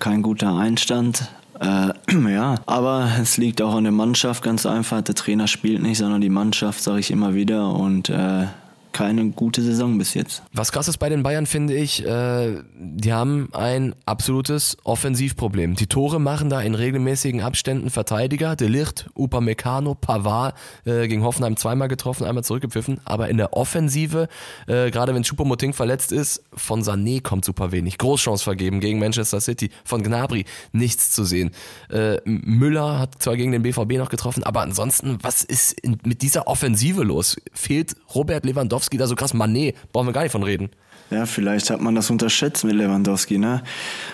Kein 0.00 0.20
guter 0.22 0.56
Einstand. 0.56 1.28
Äh, 1.60 1.90
ja, 2.32 2.56
aber 2.66 3.08
es 3.22 3.36
liegt 3.36 3.62
auch 3.62 3.76
an 3.76 3.84
der 3.84 3.92
Mannschaft 3.92 4.42
ganz 4.42 4.66
einfach. 4.66 5.00
Der 5.02 5.14
Trainer 5.14 5.46
spielt 5.46 5.80
nicht, 5.80 5.98
sondern 5.98 6.22
die 6.22 6.28
Mannschaft, 6.28 6.82
sage 6.82 6.98
ich 6.98 7.12
immer 7.12 7.34
wieder. 7.34 7.70
Und 7.70 8.08
äh, 8.08 8.46
keine 8.94 9.30
gute 9.30 9.60
Saison 9.60 9.98
bis 9.98 10.14
jetzt. 10.14 10.42
Was 10.52 10.72
krass 10.72 10.88
ist 10.88 10.98
bei 10.98 11.08
den 11.08 11.22
Bayern, 11.24 11.46
finde 11.46 11.74
ich, 11.74 12.06
äh, 12.06 12.62
die 12.78 13.12
haben 13.12 13.48
ein 13.52 13.94
absolutes 14.06 14.78
Offensivproblem. 14.84 15.74
Die 15.74 15.88
Tore 15.88 16.20
machen 16.20 16.48
da 16.48 16.62
in 16.62 16.74
regelmäßigen 16.74 17.42
Abständen 17.42 17.90
Verteidiger. 17.90 18.56
De 18.56 18.68
Licht, 18.68 19.10
Upamecano, 19.14 19.94
Pavard 19.94 20.54
äh, 20.86 21.08
gegen 21.08 21.24
Hoffenheim 21.24 21.56
zweimal 21.56 21.88
getroffen, 21.88 22.24
einmal 22.24 22.44
zurückgepfiffen. 22.44 23.00
Aber 23.04 23.28
in 23.28 23.36
der 23.36 23.52
Offensive, 23.52 24.28
äh, 24.68 24.92
gerade 24.92 25.12
wenn 25.12 25.24
Choupo-Moting 25.24 25.72
verletzt 25.72 26.12
ist, 26.12 26.44
von 26.54 26.82
Sané 26.82 27.20
kommt 27.20 27.44
super 27.44 27.72
wenig. 27.72 27.98
Großchance 27.98 28.44
vergeben 28.44 28.78
gegen 28.78 29.00
Manchester 29.00 29.40
City. 29.40 29.70
Von 29.84 30.04
Gnabry 30.04 30.44
nichts 30.72 31.10
zu 31.10 31.24
sehen. 31.24 31.50
Äh, 31.90 32.18
Müller 32.24 33.00
hat 33.00 33.20
zwar 33.20 33.36
gegen 33.36 33.50
den 33.50 33.62
BVB 33.62 33.94
noch 33.98 34.08
getroffen, 34.08 34.44
aber 34.44 34.60
ansonsten, 34.60 35.18
was 35.20 35.42
ist 35.42 35.72
in, 35.80 35.98
mit 36.04 36.22
dieser 36.22 36.46
Offensive 36.46 37.02
los? 37.02 37.36
Fehlt 37.52 37.96
Robert 38.14 38.44
Lewandowski 38.84 38.96
da 38.98 39.06
so 39.06 39.14
krass? 39.14 39.34
Mané, 39.34 39.74
brauchen 39.92 40.08
wir 40.08 40.12
gar 40.12 40.22
nicht 40.22 40.32
von 40.32 40.42
reden. 40.42 40.70
Ja, 41.10 41.26
vielleicht 41.26 41.70
hat 41.70 41.80
man 41.80 41.94
das 41.94 42.10
unterschätzt 42.10 42.64
mit 42.64 42.74
Lewandowski, 42.74 43.38
ne? 43.38 43.62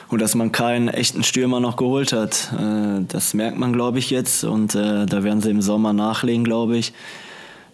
Und 0.08 0.20
dass 0.20 0.34
man 0.34 0.50
keinen 0.50 0.88
echten 0.88 1.22
Stürmer 1.22 1.60
noch 1.60 1.76
geholt 1.76 2.12
hat. 2.12 2.52
Äh, 2.58 3.04
das 3.06 3.32
merkt 3.32 3.58
man, 3.58 3.72
glaube 3.72 3.98
ich, 3.98 4.10
jetzt. 4.10 4.44
Und 4.44 4.74
äh, 4.74 5.06
da 5.06 5.22
werden 5.22 5.40
sie 5.40 5.50
im 5.50 5.62
Sommer 5.62 5.92
nachlegen, 5.92 6.44
glaube 6.44 6.76
ich. 6.76 6.92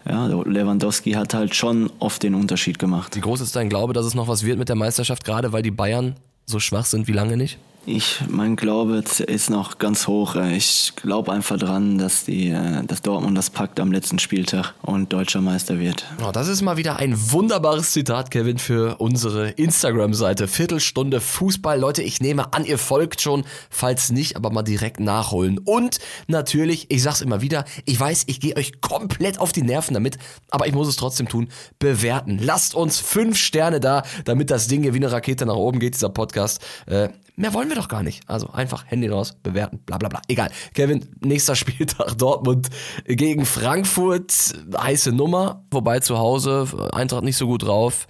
Ja, 0.09 0.27
Lewandowski 0.27 1.13
hat 1.13 1.35
halt 1.35 1.55
schon 1.55 1.91
oft 1.99 2.23
den 2.23 2.35
Unterschied 2.35 2.79
gemacht. 2.79 3.17
Wie 3.17 3.21
groß 3.21 3.41
ist 3.41 3.57
dein 3.57 3.69
Glaube, 3.69 3.93
dass 3.93 4.07
es 4.07 4.15
noch 4.15 4.29
was 4.29 4.45
wird 4.45 4.59
mit 4.59 4.69
der 4.69 4.77
Meisterschaft, 4.77 5.25
gerade 5.25 5.53
weil 5.53 5.63
die 5.63 5.73
Bayern 5.73 6.15
so 6.45 6.61
schwach 6.61 6.85
sind 6.85 7.09
wie 7.09 7.13
lange 7.13 7.37
nicht? 7.37 7.59
Ich, 7.89 8.19
mein 8.29 8.57
Glaube 8.57 9.05
ist 9.29 9.49
noch 9.49 9.79
ganz 9.79 10.09
hoch. 10.09 10.35
Ich 10.35 10.95
glaube 10.97 11.31
einfach 11.31 11.57
dran, 11.57 11.99
dass, 11.99 12.25
die, 12.25 12.49
äh, 12.49 12.83
dass 12.85 13.01
Dortmund 13.01 13.39
das 13.39 13.49
packt 13.49 13.79
am 13.79 13.93
letzten 13.93 14.19
Spieltag 14.19 14.75
und 14.83 15.13
deutscher 15.13 15.41
Meister 15.41 15.79
wird. 15.79 16.05
Oh, 16.21 16.33
das 16.33 16.49
ist 16.49 16.63
mal 16.63 16.77
wieder 16.77 16.97
ein 16.97 17.15
wunderbares 17.31 17.93
Zitat, 17.93 18.33
Kevin, 18.33 18.59
für 18.59 18.97
unsere 18.97 19.51
Instagram-Seite. 19.51 20.49
Viertelstunde 20.49 21.21
Fußball. 21.21 21.79
Leute, 21.79 22.03
ich 22.03 22.21
nehme 22.21 22.53
an, 22.53 22.65
ihr 22.65 22.79
folgt 22.79 23.21
schon. 23.21 23.45
Falls 23.71 24.11
nicht, 24.11 24.35
aber 24.35 24.51
mal 24.51 24.65
direkt 24.65 24.99
nachholen. 24.99 25.59
Und 25.59 26.01
natürlich, 26.27 26.91
ich 26.91 27.05
sag's 27.05 27.21
immer 27.21 27.41
wieder, 27.41 27.65
ich 27.85 28.01
weiß, 28.01 28.25
ich 28.27 28.41
gehe 28.41 28.57
euch 28.57 28.81
komplett 28.81 29.39
auf 29.39 29.53
die 29.53 29.63
Nerven 29.63 29.95
damit, 29.95 30.19
aber 30.51 30.67
ich 30.67 30.75
muss 30.75 30.89
es 30.89 30.97
trotzdem 30.97 31.29
tun. 31.29 31.51
Bewerten. 31.79 32.41
Lasst 32.43 32.75
uns 32.75 32.99
fünf 32.99 33.39
Sterne 33.39 33.79
da, 33.79 34.03
damit 34.25 34.51
das 34.51 34.67
Ding 34.67 34.83
hier 34.83 34.93
wie 34.93 34.99
eine 34.99 35.13
Rakete 35.13 35.47
nach 35.47 35.55
oben 35.55 35.79
geht, 35.79 35.95
dieser 35.95 36.09
Podcast. 36.09 36.61
Äh, 36.87 37.11
Mehr 37.39 37.53
wollen 37.53 37.69
wir 37.69 37.76
doch 37.77 37.89
gar 37.89 38.03
nicht. 38.03 38.29
Also 38.29 38.51
einfach 38.51 38.85
Handy 38.87 39.09
raus, 39.09 39.37
bewerten, 39.43 39.79
bla 39.85 39.99
bla 39.99 40.09
bla. 40.09 40.23
Egal. 40.29 40.51
Kevin, 40.75 41.07
nächster 41.21 41.55
Spieltag 41.57 42.17
Dortmund 42.19 42.69
gegen 43.07 43.47
Frankfurt. 43.47 44.33
Heiße 44.77 45.13
Nummer, 45.13 45.65
wobei 45.71 46.01
zu 46.01 46.19
Hause 46.19 46.67
Eintracht 46.93 47.25
nicht 47.25 47.37
so 47.37 47.47
gut 47.47 47.65
drauf. 47.65 48.07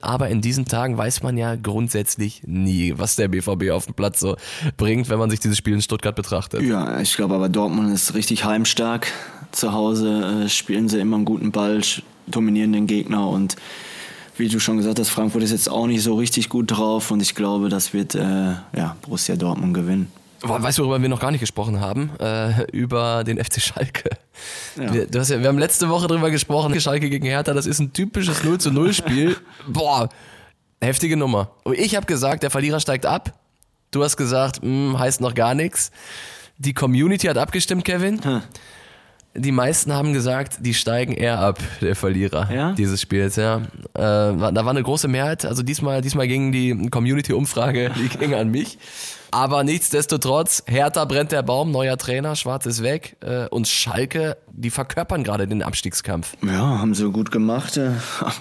Aber 0.00 0.28
in 0.28 0.40
diesen 0.40 0.64
Tagen 0.64 0.96
weiß 0.96 1.22
man 1.22 1.36
ja 1.36 1.54
grundsätzlich 1.54 2.42
nie, 2.46 2.94
was 2.96 3.16
der 3.16 3.28
BVB 3.28 3.70
auf 3.70 3.84
dem 3.84 3.94
Platz 3.94 4.20
so 4.20 4.36
bringt, 4.76 5.10
wenn 5.10 5.18
man 5.18 5.30
sich 5.30 5.40
dieses 5.40 5.58
Spiel 5.58 5.74
in 5.74 5.82
Stuttgart 5.82 6.16
betrachtet. 6.16 6.62
Ja, 6.62 7.00
ich 7.00 7.14
glaube 7.14 7.34
aber 7.34 7.48
Dortmund 7.48 7.92
ist 7.92 8.14
richtig 8.14 8.44
heimstark. 8.44 9.12
Zu 9.52 9.72
Hause 9.72 10.44
äh, 10.44 10.48
spielen 10.48 10.88
sie 10.88 10.98
immer 10.98 11.16
einen 11.16 11.26
guten 11.26 11.52
Ball, 11.52 11.82
dominieren 12.26 12.72
den 12.72 12.86
Gegner 12.86 13.28
und 13.28 13.56
wie 14.36 14.48
du 14.48 14.58
schon 14.58 14.78
gesagt 14.78 14.98
hast, 14.98 15.10
Frankfurt 15.10 15.42
ist 15.42 15.50
jetzt 15.50 15.70
auch 15.70 15.86
nicht 15.86 16.02
so 16.02 16.14
richtig 16.14 16.48
gut 16.48 16.70
drauf 16.70 17.10
und 17.10 17.20
ich 17.20 17.34
glaube, 17.34 17.68
das 17.68 17.92
wird 17.92 18.14
äh, 18.14 18.54
ja, 18.76 18.96
Borussia 19.02 19.36
Dortmund 19.36 19.74
gewinnen. 19.74 20.10
Weißt 20.42 20.78
du, 20.78 20.82
worüber 20.82 21.00
wir 21.00 21.08
noch 21.08 21.20
gar 21.20 21.30
nicht 21.30 21.40
gesprochen 21.40 21.80
haben? 21.80 22.10
Äh, 22.18 22.64
über 22.72 23.22
den 23.22 23.42
FC 23.42 23.60
Schalke. 23.60 24.10
Ja. 24.76 24.92
Wir, 24.92 25.06
ja, 25.12 25.40
wir 25.40 25.48
haben 25.48 25.58
letzte 25.58 25.88
Woche 25.88 26.08
drüber 26.08 26.30
gesprochen, 26.30 26.78
Schalke 26.80 27.08
gegen 27.08 27.26
Hertha, 27.26 27.54
das 27.54 27.66
ist 27.66 27.78
ein 27.78 27.92
typisches 27.92 28.42
0 28.44 28.58
zu 28.58 28.70
0 28.72 28.92
Spiel. 28.92 29.36
Boah, 29.68 30.08
heftige 30.80 31.16
Nummer. 31.16 31.52
Ich 31.74 31.94
habe 31.94 32.06
gesagt, 32.06 32.42
der 32.42 32.50
Verlierer 32.50 32.80
steigt 32.80 33.06
ab. 33.06 33.38
Du 33.92 34.02
hast 34.02 34.16
gesagt, 34.16 34.62
mh, 34.62 34.68
hm, 34.68 34.98
heißt 34.98 35.20
noch 35.20 35.34
gar 35.34 35.54
nichts. 35.54 35.92
Die 36.58 36.74
Community 36.74 37.28
hat 37.28 37.38
abgestimmt, 37.38 37.84
Kevin. 37.84 38.22
Hm 38.24 38.42
die 39.34 39.52
meisten 39.52 39.92
haben 39.92 40.12
gesagt, 40.12 40.58
die 40.60 40.74
steigen 40.74 41.14
eher 41.14 41.38
ab, 41.38 41.58
der 41.80 41.96
Verlierer 41.96 42.52
ja? 42.52 42.72
dieses 42.72 43.00
Spiels. 43.00 43.36
Ja. 43.36 43.58
Äh, 43.58 43.62
da 43.94 44.54
war 44.54 44.70
eine 44.70 44.82
große 44.82 45.08
Mehrheit. 45.08 45.44
Also 45.44 45.62
diesmal, 45.62 46.02
diesmal 46.02 46.28
ging 46.28 46.52
die 46.52 46.88
Community-Umfrage, 46.90 47.92
die 47.96 48.08
ging 48.18 48.34
an 48.34 48.50
mich. 48.50 48.78
Aber 49.30 49.64
nichtsdestotrotz, 49.64 50.62
Hertha 50.66 51.06
brennt 51.06 51.32
der 51.32 51.42
Baum, 51.42 51.70
neuer 51.70 51.96
Trainer, 51.96 52.36
Schwarz 52.36 52.66
ist 52.66 52.82
weg. 52.82 53.16
Äh, 53.20 53.46
und 53.48 53.66
Schalke, 53.66 54.36
die 54.52 54.70
verkörpern 54.70 55.24
gerade 55.24 55.46
den 55.46 55.62
Abstiegskampf. 55.62 56.36
Ja, 56.42 56.78
haben 56.78 56.94
sie 56.94 57.10
gut 57.10 57.30
gemacht, 57.30 57.78
äh, 57.78 57.92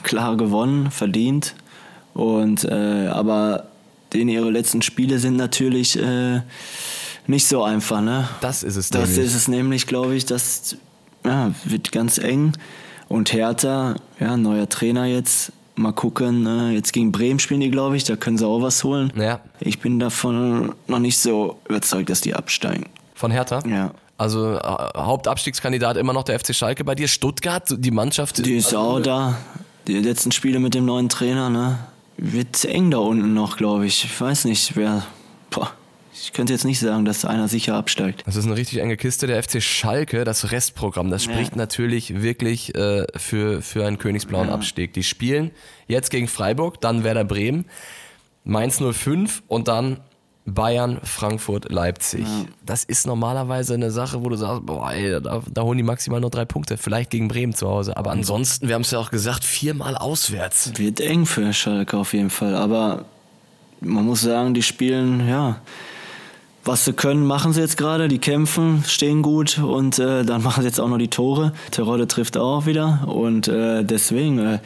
klar 0.03 0.35
gewonnen, 0.35 0.91
verdient. 0.91 1.55
Und 2.13 2.65
äh, 2.65 3.07
aber 3.07 3.67
denen 4.11 4.29
ihre 4.29 4.51
letzten 4.51 4.81
Spiele 4.81 5.19
sind 5.19 5.37
natürlich 5.37 5.97
äh, 5.97 6.41
nicht 7.27 7.47
so 7.47 7.63
einfach, 7.63 8.01
ne? 8.01 8.27
Das 8.41 8.63
ist 8.63 8.75
es 8.75 8.89
Das 8.89 9.09
nämlich. 9.09 9.25
ist 9.25 9.35
es 9.35 9.47
nämlich, 9.47 9.87
glaube 9.87 10.15
ich, 10.15 10.25
das 10.25 10.75
ja, 11.23 11.51
wird 11.65 11.91
ganz 11.91 12.17
eng. 12.17 12.53
Und 13.07 13.33
Hertha, 13.33 13.95
ja, 14.19 14.37
neuer 14.37 14.69
Trainer 14.69 15.05
jetzt. 15.05 15.51
Mal 15.75 15.93
gucken, 15.93 16.43
ne? 16.43 16.71
jetzt 16.73 16.91
gegen 16.91 17.11
Bremen 17.13 17.39
spielen 17.39 17.61
die, 17.61 17.71
glaube 17.71 17.95
ich, 17.95 18.03
da 18.03 18.15
können 18.17 18.37
sie 18.37 18.45
auch 18.45 18.61
was 18.61 18.83
holen. 18.83 19.11
Ja. 19.15 19.39
Ich 19.61 19.79
bin 19.79 19.99
davon 19.99 20.73
noch 20.87 20.99
nicht 20.99 21.17
so 21.17 21.59
überzeugt, 21.67 22.09
dass 22.09 22.21
die 22.21 22.35
absteigen. 22.35 22.85
Von 23.15 23.31
Hertha? 23.31 23.63
Ja. 23.65 23.91
Also 24.17 24.53
äh, 24.53 24.59
Hauptabstiegskandidat 24.61 25.97
immer 25.97 26.13
noch 26.13 26.23
der 26.23 26.39
FC 26.39 26.53
Schalke 26.53 26.83
bei 26.83 26.93
dir. 26.93 27.07
Stuttgart, 27.07 27.63
die 27.75 27.89
Mannschaft. 27.89 28.45
Die 28.45 28.57
ist 28.57 28.67
also, 28.67 28.77
auch 28.79 28.99
da. 28.99 29.37
Die 29.87 29.97
letzten 29.97 30.31
Spiele 30.31 30.59
mit 30.59 30.75
dem 30.75 30.85
neuen 30.85 31.09
Trainer, 31.09 31.49
ne? 31.49 31.79
Wird 32.17 32.63
eng 32.65 32.91
da 32.91 32.99
unten 32.99 33.33
noch, 33.33 33.57
glaube 33.57 33.87
ich. 33.87 34.05
Ich 34.05 34.21
weiß 34.21 34.45
nicht, 34.45 34.75
wer. 34.75 35.03
Ich 36.13 36.33
könnte 36.33 36.53
jetzt 36.53 36.65
nicht 36.65 36.79
sagen, 36.79 37.05
dass 37.05 37.25
einer 37.25 37.47
sicher 37.47 37.75
absteigt. 37.75 38.23
Das 38.25 38.35
ist 38.35 38.45
eine 38.45 38.55
richtig 38.55 38.79
enge 38.79 38.97
Kiste. 38.97 39.27
Der 39.27 39.41
FC 39.41 39.61
Schalke, 39.61 40.23
das 40.23 40.51
Restprogramm, 40.51 41.09
das 41.09 41.23
spricht 41.23 41.51
ja. 41.51 41.57
natürlich 41.57 42.21
wirklich 42.21 42.75
äh, 42.75 43.05
für, 43.15 43.61
für 43.61 43.85
einen 43.85 43.97
königsblauen 43.97 44.49
ja. 44.49 44.53
Abstieg. 44.53 44.93
Die 44.93 45.03
spielen 45.03 45.51
jetzt 45.87 46.09
gegen 46.09 46.27
Freiburg, 46.27 46.81
dann 46.81 47.03
Werder 47.03 47.23
Bremen, 47.23 47.65
Mainz 48.43 48.81
05 48.81 49.43
und 49.47 49.67
dann 49.67 50.01
Bayern, 50.45 50.99
Frankfurt, 51.03 51.71
Leipzig. 51.71 52.21
Ja. 52.21 52.45
Das 52.65 52.83
ist 52.83 53.05
normalerweise 53.05 53.75
eine 53.75 53.91
Sache, 53.91 54.23
wo 54.23 54.29
du 54.29 54.35
sagst, 54.35 54.65
boah, 54.65 54.91
ey, 54.91 55.21
da, 55.21 55.41
da, 55.49 55.61
holen 55.61 55.77
die 55.77 55.83
maximal 55.83 56.19
nur 56.19 56.31
drei 56.31 56.45
Punkte. 56.45 56.77
Vielleicht 56.77 57.11
gegen 57.11 57.27
Bremen 57.27 57.53
zu 57.53 57.67
Hause. 57.67 57.95
Aber 57.95 58.11
ansonsten, 58.11 58.67
wir 58.67 58.75
haben 58.75 58.81
es 58.81 58.91
ja 58.91 58.99
auch 58.99 59.11
gesagt, 59.11 59.43
viermal 59.43 59.95
auswärts. 59.95 60.77
Wird 60.77 60.99
eng 60.99 61.25
für 61.25 61.53
Schalke 61.53 61.97
auf 61.97 62.13
jeden 62.13 62.31
Fall. 62.31 62.55
Aber 62.55 63.05
man 63.81 64.05
muss 64.05 64.21
sagen, 64.21 64.53
die 64.53 64.63
spielen, 64.63 65.27
ja, 65.27 65.61
was 66.63 66.85
sie 66.85 66.93
können, 66.93 67.25
machen 67.25 67.53
sie 67.53 67.61
jetzt 67.61 67.77
gerade. 67.77 68.07
Die 68.07 68.19
kämpfen, 68.19 68.83
stehen 68.87 69.21
gut 69.21 69.57
und 69.57 69.99
äh, 69.99 70.23
dann 70.23 70.43
machen 70.43 70.61
sie 70.61 70.67
jetzt 70.67 70.79
auch 70.79 70.89
noch 70.89 70.97
die 70.97 71.07
Tore. 71.07 71.53
Terodde 71.71 72.07
trifft 72.07 72.37
auch 72.37 72.65
wieder 72.65 73.07
und 73.07 73.47
äh, 73.47 73.83
deswegen 73.83 74.39
äh, 74.39 74.59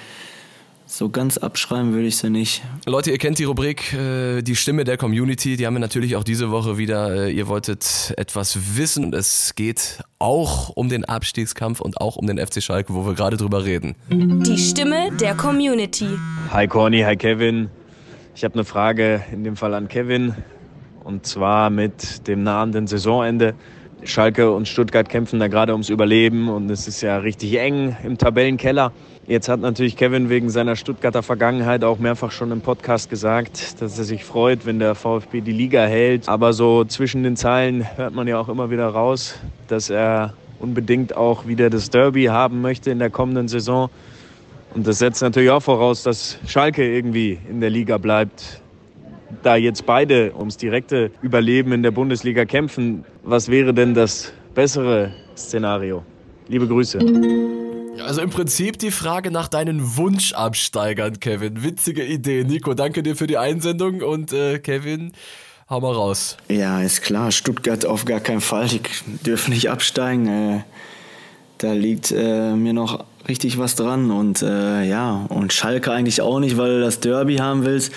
so 0.87 1.09
ganz 1.09 1.37
abschreiben 1.37 1.93
würde 1.93 2.07
ich 2.07 2.17
sie 2.17 2.29
nicht. 2.29 2.61
Leute, 2.85 3.11
ihr 3.11 3.17
kennt 3.17 3.39
die 3.39 3.43
Rubrik 3.43 3.93
äh, 3.93 4.41
Die 4.41 4.55
Stimme 4.55 4.83
der 4.83 4.97
Community. 4.97 5.57
Die 5.57 5.65
haben 5.65 5.73
wir 5.73 5.79
natürlich 5.79 6.15
auch 6.15 6.23
diese 6.23 6.51
Woche 6.51 6.77
wieder. 6.77 7.25
Äh, 7.25 7.31
ihr 7.31 7.47
wolltet 7.47 8.13
etwas 8.17 8.77
wissen. 8.77 9.13
Es 9.13 9.55
geht 9.55 9.99
auch 10.19 10.69
um 10.69 10.89
den 10.89 11.05
Abstiegskampf 11.05 11.81
und 11.81 11.99
auch 11.99 12.17
um 12.17 12.27
den 12.27 12.37
FC 12.37 12.61
Schalke, 12.61 12.93
wo 12.93 13.05
wir 13.05 13.13
gerade 13.13 13.37
drüber 13.37 13.65
reden. 13.65 13.95
Die 14.09 14.57
Stimme 14.57 15.11
der 15.19 15.35
Community. 15.35 16.09
Hi 16.51 16.67
Corny, 16.67 17.01
hi 17.01 17.15
Kevin. 17.15 17.69
Ich 18.35 18.43
habe 18.43 18.53
eine 18.55 18.65
Frage 18.65 19.23
in 19.31 19.43
dem 19.43 19.55
Fall 19.55 19.73
an 19.73 19.87
Kevin. 19.87 20.35
Und 21.05 21.27
zwar 21.27 21.69
mit 21.69 22.27
dem 22.27 22.41
nahenden 22.41 22.87
Saisonende. 22.87 23.53
Schalke 24.03 24.51
und 24.51 24.67
Stuttgart 24.67 25.07
kämpfen 25.07 25.39
da 25.39 25.47
gerade 25.47 25.71
ums 25.73 25.89
Überleben 25.89 26.49
und 26.49 26.67
es 26.71 26.87
ist 26.87 27.01
ja 27.01 27.17
richtig 27.17 27.59
eng 27.59 27.95
im 28.03 28.17
Tabellenkeller. 28.17 28.91
Jetzt 29.27 29.47
hat 29.47 29.59
natürlich 29.59 29.97
Kevin 29.97 30.29
wegen 30.29 30.49
seiner 30.49 30.75
Stuttgarter 30.75 31.21
Vergangenheit 31.21 31.83
auch 31.83 31.99
mehrfach 31.99 32.31
schon 32.31 32.51
im 32.51 32.61
Podcast 32.61 33.11
gesagt, 33.11 33.83
dass 33.83 33.99
er 33.99 34.03
sich 34.03 34.25
freut, 34.25 34.65
wenn 34.65 34.79
der 34.79 34.95
VfB 34.95 35.41
die 35.41 35.51
Liga 35.51 35.85
hält. 35.85 36.27
Aber 36.27 36.53
so 36.53 36.85
zwischen 36.85 37.21
den 37.21 37.35
Zeilen 37.35 37.85
hört 37.97 38.15
man 38.15 38.27
ja 38.27 38.39
auch 38.39 38.49
immer 38.49 38.71
wieder 38.71 38.87
raus, 38.87 39.35
dass 39.67 39.91
er 39.91 40.33
unbedingt 40.59 41.15
auch 41.15 41.45
wieder 41.45 41.69
das 41.69 41.91
Derby 41.91 42.25
haben 42.25 42.61
möchte 42.61 42.89
in 42.89 42.97
der 42.97 43.11
kommenden 43.11 43.47
Saison. 43.47 43.91
Und 44.73 44.87
das 44.87 44.97
setzt 44.97 45.21
natürlich 45.21 45.51
auch 45.51 45.61
voraus, 45.61 46.01
dass 46.01 46.39
Schalke 46.47 46.95
irgendwie 46.95 47.37
in 47.47 47.61
der 47.61 47.69
Liga 47.69 47.99
bleibt 47.99 48.61
da 49.43 49.55
jetzt 49.55 49.85
beide 49.85 50.33
ums 50.37 50.57
direkte 50.57 51.11
Überleben 51.21 51.71
in 51.71 51.83
der 51.83 51.91
Bundesliga 51.91 52.45
kämpfen, 52.45 53.05
was 53.23 53.49
wäre 53.49 53.73
denn 53.73 53.93
das 53.93 54.33
bessere 54.53 55.11
Szenario? 55.35 56.03
Liebe 56.47 56.67
Grüße. 56.67 56.99
Also 58.03 58.21
im 58.21 58.29
Prinzip 58.29 58.77
die 58.77 58.91
Frage 58.91 59.31
nach 59.31 59.47
deinen 59.47 59.97
Wunschabsteigern, 59.97 61.19
Kevin. 61.19 61.63
Witzige 61.63 62.03
Idee. 62.03 62.43
Nico, 62.43 62.73
danke 62.73 63.03
dir 63.03 63.15
für 63.15 63.27
die 63.27 63.37
Einsendung 63.37 64.01
und 64.01 64.33
äh, 64.33 64.59
Kevin, 64.59 65.13
hau 65.69 65.79
mal 65.79 65.93
raus. 65.93 66.37
Ja, 66.49 66.81
ist 66.81 67.01
klar. 67.01 67.31
Stuttgart 67.31 67.85
auf 67.85 68.05
gar 68.05 68.19
keinen 68.19 68.41
Fall. 68.41 68.67
Die 68.67 68.81
dürfen 69.23 69.53
nicht 69.53 69.69
absteigen. 69.69 70.27
Äh, 70.27 70.63
da 71.57 71.73
liegt 71.73 72.11
äh, 72.11 72.53
mir 72.53 72.73
noch 72.73 73.05
richtig 73.27 73.57
was 73.57 73.75
dran 73.75 74.11
und 74.11 74.41
äh, 74.41 74.83
ja, 74.83 75.25
und 75.29 75.53
Schalke 75.53 75.91
eigentlich 75.91 76.21
auch 76.21 76.39
nicht, 76.39 76.57
weil 76.57 76.79
du 76.79 76.81
das 76.81 76.99
Derby 76.99 77.37
haben 77.37 77.65
willst. 77.65 77.91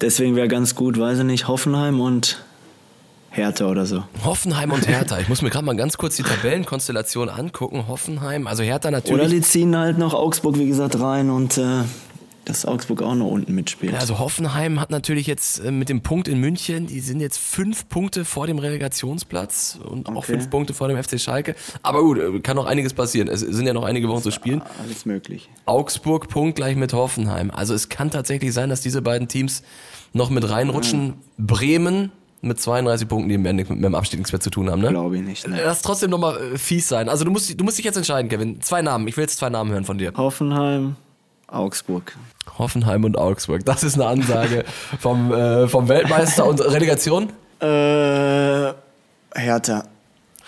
Deswegen 0.00 0.36
wäre 0.36 0.48
ganz 0.48 0.74
gut, 0.74 0.98
weiß 0.98 1.18
ich 1.18 1.24
nicht, 1.24 1.48
Hoffenheim 1.48 2.00
und 2.00 2.44
Hertha 3.30 3.66
oder 3.66 3.86
so. 3.86 4.04
Hoffenheim 4.24 4.72
und 4.72 4.86
Hertha. 4.88 5.18
Ich 5.18 5.28
muss 5.28 5.42
mir 5.42 5.50
gerade 5.50 5.64
mal 5.64 5.76
ganz 5.76 5.96
kurz 5.96 6.16
die 6.16 6.22
Tabellenkonstellation 6.22 7.28
angucken. 7.28 7.86
Hoffenheim, 7.88 8.46
also 8.46 8.62
Hertha 8.62 8.90
natürlich. 8.90 9.20
Oder 9.20 9.28
die 9.28 9.40
ziehen 9.40 9.76
halt 9.76 9.98
noch 9.98 10.14
Augsburg, 10.14 10.58
wie 10.58 10.68
gesagt, 10.68 11.00
rein 11.00 11.30
und 11.30 11.58
äh, 11.58 11.82
dass 12.44 12.66
Augsburg 12.66 13.02
auch 13.02 13.14
noch 13.14 13.28
unten 13.28 13.54
mitspielt. 13.54 13.94
Also 13.94 14.18
Hoffenheim 14.18 14.80
hat 14.80 14.90
natürlich 14.90 15.26
jetzt 15.26 15.64
äh, 15.64 15.70
mit 15.70 15.88
dem 15.88 16.02
Punkt 16.02 16.28
in 16.28 16.38
München, 16.38 16.86
die 16.86 17.00
sind 17.00 17.20
jetzt 17.20 17.38
fünf 17.38 17.88
Punkte 17.88 18.24
vor 18.24 18.46
dem 18.46 18.58
Relegationsplatz 18.58 19.78
und 19.84 20.08
auch 20.08 20.24
fünf 20.24 20.50
Punkte 20.50 20.74
vor 20.74 20.88
dem 20.88 21.02
FC 21.02 21.20
Schalke. 21.20 21.54
Aber 21.82 22.02
gut, 22.02 22.18
äh, 22.18 22.40
kann 22.40 22.56
noch 22.56 22.66
einiges 22.66 22.94
passieren. 22.94 23.28
Es 23.28 23.40
sind 23.40 23.66
ja 23.66 23.72
noch 23.72 23.84
einige 23.84 24.08
Wochen 24.08 24.22
zu 24.22 24.30
spielen. 24.30 24.62
Alles 24.82 25.06
möglich. 25.06 25.48
Augsburg 25.66 26.28
Punkt 26.28 26.56
gleich 26.56 26.76
mit 26.76 26.92
Hoffenheim. 26.92 27.50
Also 27.50 27.74
es 27.74 27.88
kann 27.88 28.10
tatsächlich 28.10 28.52
sein, 28.52 28.68
dass 28.68 28.80
diese 28.80 29.02
beiden 29.02 29.28
Teams 29.28 29.62
noch 30.12 30.30
mit 30.30 30.48
reinrutschen. 30.48 31.06
Ja. 31.06 31.14
Bremen 31.38 32.12
mit 32.44 32.60
32 32.60 33.08
Punkten, 33.08 33.28
die 33.28 33.34
im 33.34 33.46
Ende 33.46 33.64
mit 33.68 33.82
dem 33.82 33.94
Abstieg 33.94 34.20
nichts 34.20 34.32
mehr 34.32 34.40
zu 34.40 34.50
tun 34.50 34.70
haben, 34.70 34.82
ne? 34.82 34.90
Glaube 34.90 35.16
ich 35.16 35.22
nicht. 35.22 35.48
Ne. 35.48 35.60
Lass 35.64 35.82
trotzdem 35.82 36.10
nochmal 36.10 36.36
äh, 36.36 36.58
fies 36.58 36.88
sein. 36.88 37.08
Also 37.08 37.24
du 37.24 37.30
musst, 37.30 37.58
du 37.58 37.64
musst 37.64 37.78
dich 37.78 37.84
jetzt 37.84 37.96
entscheiden, 37.96 38.28
Kevin. 38.28 38.60
Zwei 38.60 38.82
Namen. 38.82 39.08
Ich 39.08 39.16
will 39.16 39.22
jetzt 39.22 39.38
zwei 39.38 39.48
Namen 39.48 39.72
hören 39.72 39.84
von 39.84 39.98
dir. 39.98 40.12
Hoffenheim, 40.16 40.96
Augsburg. 41.54 42.16
Hoffenheim 42.58 43.04
und 43.04 43.16
Augsburg. 43.16 43.64
Das 43.64 43.82
ist 43.82 43.94
eine 43.94 44.06
Ansage 44.06 44.64
vom, 45.00 45.32
äh, 45.32 45.68
vom 45.68 45.88
Weltmeister 45.88 46.46
und 46.46 46.60
Relegation. 46.60 47.30
Äh, 47.60 48.72
Hertha. 49.34 49.84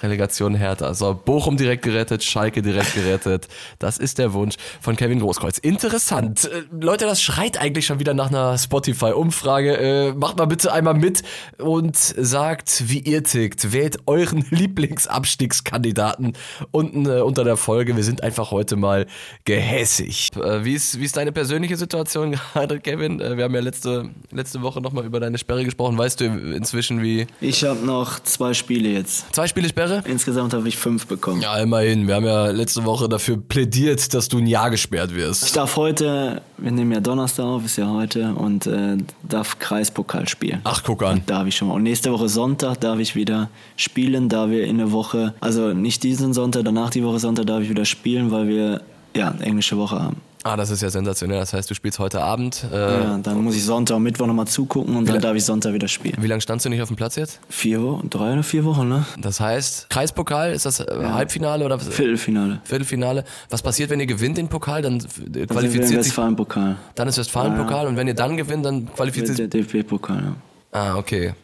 Relegation 0.02 0.54
Hertha. 0.54 0.94
So, 0.94 1.14
Bochum 1.14 1.56
direkt 1.56 1.82
gerettet, 1.82 2.22
Schalke 2.22 2.62
direkt 2.62 2.94
gerettet. 2.94 3.48
Das 3.78 3.98
ist 3.98 4.18
der 4.18 4.32
Wunsch 4.32 4.56
von 4.80 4.96
Kevin 4.96 5.20
Großkreuz. 5.20 5.58
Interessant. 5.58 6.44
Äh, 6.44 6.64
Leute, 6.78 7.06
das 7.06 7.22
schreit 7.22 7.58
eigentlich 7.58 7.86
schon 7.86 7.98
wieder 7.98 8.14
nach 8.14 8.28
einer 8.28 8.58
Spotify-Umfrage. 8.58 9.76
Äh, 9.76 10.12
macht 10.12 10.38
mal 10.38 10.46
bitte 10.46 10.72
einmal 10.72 10.94
mit 10.94 11.22
und 11.58 11.96
sagt, 11.96 12.84
wie 12.88 12.98
ihr 12.98 13.24
tickt. 13.24 13.72
Wählt 13.72 13.98
euren 14.06 14.44
Lieblingsabstiegskandidaten 14.50 16.34
unten 16.70 17.06
äh, 17.06 17.20
unter 17.20 17.44
der 17.44 17.56
Folge. 17.56 17.96
Wir 17.96 18.04
sind 18.04 18.22
einfach 18.22 18.50
heute 18.50 18.76
mal 18.76 19.06
gehässig. 19.44 20.30
Äh, 20.36 20.64
wie, 20.64 20.74
ist, 20.74 21.00
wie 21.00 21.04
ist 21.04 21.16
deine 21.16 21.32
persönliche 21.32 21.76
Situation 21.76 22.32
gerade, 22.52 22.80
Kevin? 22.80 23.20
Äh, 23.20 23.36
wir 23.36 23.44
haben 23.44 23.54
ja 23.54 23.60
letzte, 23.60 24.10
letzte 24.30 24.62
Woche 24.62 24.80
nochmal 24.80 25.04
über 25.04 25.20
deine 25.20 25.38
Sperre 25.38 25.64
gesprochen. 25.64 25.96
Weißt 25.96 26.20
du 26.20 26.24
inzwischen, 26.24 27.02
wie... 27.02 27.26
Ich 27.40 27.64
habe 27.64 27.84
noch 27.84 28.20
zwei 28.20 28.52
Spiele 28.52 28.90
jetzt. 28.90 29.34
Zwei 29.34 29.46
Spiele 29.46 29.68
Sperre? 29.68 29.85
Insgesamt 30.04 30.54
habe 30.54 30.68
ich 30.68 30.76
fünf 30.76 31.06
bekommen. 31.06 31.40
Ja, 31.42 31.58
immerhin. 31.58 32.06
Wir 32.06 32.16
haben 32.16 32.26
ja 32.26 32.50
letzte 32.50 32.84
Woche 32.84 33.08
dafür 33.08 33.36
plädiert, 33.36 34.12
dass 34.14 34.28
du 34.28 34.38
ein 34.38 34.46
Jahr 34.46 34.70
gesperrt 34.70 35.10
Ich 35.10 35.16
wirst. 35.16 35.56
darf 35.56 35.76
heute, 35.76 36.42
wir 36.58 36.70
nehmen 36.70 36.92
ja 36.92 37.00
Donnerstag 37.00 37.44
auf, 37.44 37.64
ist 37.64 37.76
ja 37.76 37.88
heute, 37.90 38.34
und 38.34 38.66
äh, 38.66 38.96
darf 39.22 39.58
Kreispokal 39.58 40.28
spielen. 40.28 40.60
Ach, 40.64 40.82
guck 40.84 41.02
an. 41.02 41.22
Darf 41.26 41.46
ich 41.46 41.56
schon 41.56 41.68
mal. 41.68 41.74
Und 41.74 41.82
nächste 41.82 42.12
Woche 42.12 42.28
Sonntag 42.28 42.80
darf 42.80 42.98
ich 42.98 43.14
wieder 43.14 43.50
spielen, 43.76 44.28
da 44.28 44.50
wir 44.50 44.64
in 44.64 44.78
der 44.78 44.92
Woche, 44.92 45.34
also 45.40 45.72
nicht 45.72 46.02
diesen 46.02 46.32
Sonntag, 46.32 46.64
danach 46.64 46.90
die 46.90 47.04
Woche 47.04 47.18
Sonntag 47.18 47.46
darf 47.46 47.62
ich 47.62 47.70
wieder 47.70 47.84
spielen, 47.84 48.30
weil 48.30 48.48
wir 48.48 48.80
ja 49.14 49.30
eine 49.30 49.42
englische 49.42 49.76
Woche 49.76 50.00
haben. 50.02 50.16
Ah, 50.46 50.56
das 50.56 50.70
ist 50.70 50.80
ja 50.80 50.90
sensationell. 50.90 51.40
Das 51.40 51.52
heißt, 51.52 51.68
du 51.68 51.74
spielst 51.74 51.98
heute 51.98 52.20
Abend. 52.22 52.64
Äh, 52.72 52.76
Ja, 52.76 53.18
dann 53.18 53.42
muss 53.42 53.56
ich 53.56 53.64
Sonntag 53.64 53.96
und 53.96 54.04
Mittwoch 54.04 54.26
nochmal 54.28 54.46
zugucken 54.46 54.94
und 54.96 55.08
dann 55.08 55.20
darf 55.20 55.34
ich 55.34 55.44
Sonntag 55.44 55.72
wieder 55.72 55.88
spielen. 55.88 56.16
Wie 56.20 56.28
lange 56.28 56.40
standst 56.40 56.64
du 56.64 56.70
nicht 56.70 56.80
auf 56.80 56.86
dem 56.88 56.96
Platz 56.96 57.16
jetzt? 57.16 57.40
Vier 57.48 57.82
Wochen, 57.82 58.08
drei 58.10 58.32
oder 58.32 58.44
vier 58.44 58.64
Wochen, 58.64 58.88
ne? 58.88 59.04
Das 59.18 59.40
heißt, 59.40 59.90
Kreispokal, 59.90 60.52
ist 60.52 60.64
das 60.64 60.78
äh, 60.78 60.86
Halbfinale 61.04 61.64
oder 61.64 61.80
Viertelfinale. 61.80 62.60
Viertelfinale? 62.62 63.24
Was 63.50 63.60
passiert, 63.62 63.90
wenn 63.90 63.98
ihr 63.98 64.06
gewinnt 64.06 64.38
den 64.38 64.46
Pokal? 64.48 64.82
Dann 64.82 64.98
äh, 64.98 64.98
Dann 64.98 65.10
sind 65.10 65.34
wir 65.34 65.46
qualifiziert 65.48 66.04
sich. 66.04 66.12
Westfalen-Pokal. 66.12 66.76
Dann 66.94 67.08
ist 67.08 67.18
Westfalen-Pokal 67.18 67.88
und 67.88 67.96
wenn 67.96 68.06
ihr 68.06 68.14
dann 68.14 68.36
gewinnt, 68.36 68.64
dann 68.64 68.86
qualifiziert 68.94 69.38
Der 69.38 69.48
DFB-Pokal, 69.48 70.22
ja. 70.22 70.36
Ah, 70.70 70.96
okay. 70.96 71.34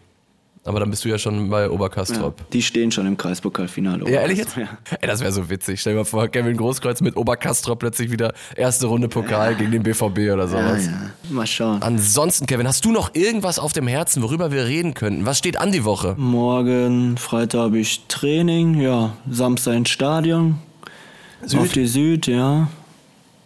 Aber 0.65 0.79
dann 0.79 0.91
bist 0.91 1.05
du 1.05 1.09
ja 1.09 1.19
schon 1.19 1.51
bei 1.51 1.63
ja. 1.63 1.71
Oberkastrop. 1.71 2.49
Die 2.53 2.63
stehen 2.63 2.93
schon 2.93 3.05
im 3.07 3.17
Kreispokalfinale. 3.17 4.05
Ja, 4.09 4.21
ehrlich 4.21 4.39
jetzt? 4.39 4.57
Ja. 4.57 4.69
Ey, 5.01 5.09
das 5.09 5.19
wäre 5.21 5.33
so 5.33 5.51
witzig. 5.51 5.81
Stell 5.81 5.95
dir 5.95 5.99
mal 6.01 6.05
vor, 6.05 6.29
Kevin 6.29 6.57
Großkreuz 6.57 7.01
mit 7.01 7.17
Oberkastrop 7.17 7.81
plötzlich 7.81 8.13
wieder 8.13 8.33
erste 8.55 8.87
Runde 8.87 9.09
Pokal 9.09 9.57
gegen 9.57 9.73
den 9.73 9.83
BVB 9.83 10.19
oder 10.33 10.37
Ja, 10.45 10.47
sowas. 10.47 10.87
ja. 10.87 10.93
Mal 11.31 11.47
schauen. 11.49 11.83
Ansonsten, 11.83 12.47
Kevin, 12.47 12.69
hast 12.69 12.85
du 12.85 12.93
noch 12.93 13.13
irgendwas 13.17 13.59
auf 13.59 13.73
dem 13.73 13.89
Herzen, 13.89 14.23
worüber 14.23 14.53
wir 14.53 14.67
reden 14.67 14.95
könnten? 14.95 15.27
Was 15.27 15.39
steht 15.39 15.59
an 15.59 15.73
die 15.73 15.85
Woche? 15.85 16.15
Morgen, 16.17 17.17
Freitag 17.19 17.59
habe 17.63 17.79
ich 17.81 18.07
Training, 18.07 18.81
ja. 18.81 19.15
Samstag 19.29 19.75
ins 19.75 19.91
Stadion. 19.91 20.59
Süd? 21.45 21.59
Auf 21.59 21.73
die 21.73 21.87
Süd, 21.89 22.29
ja. 22.29 22.69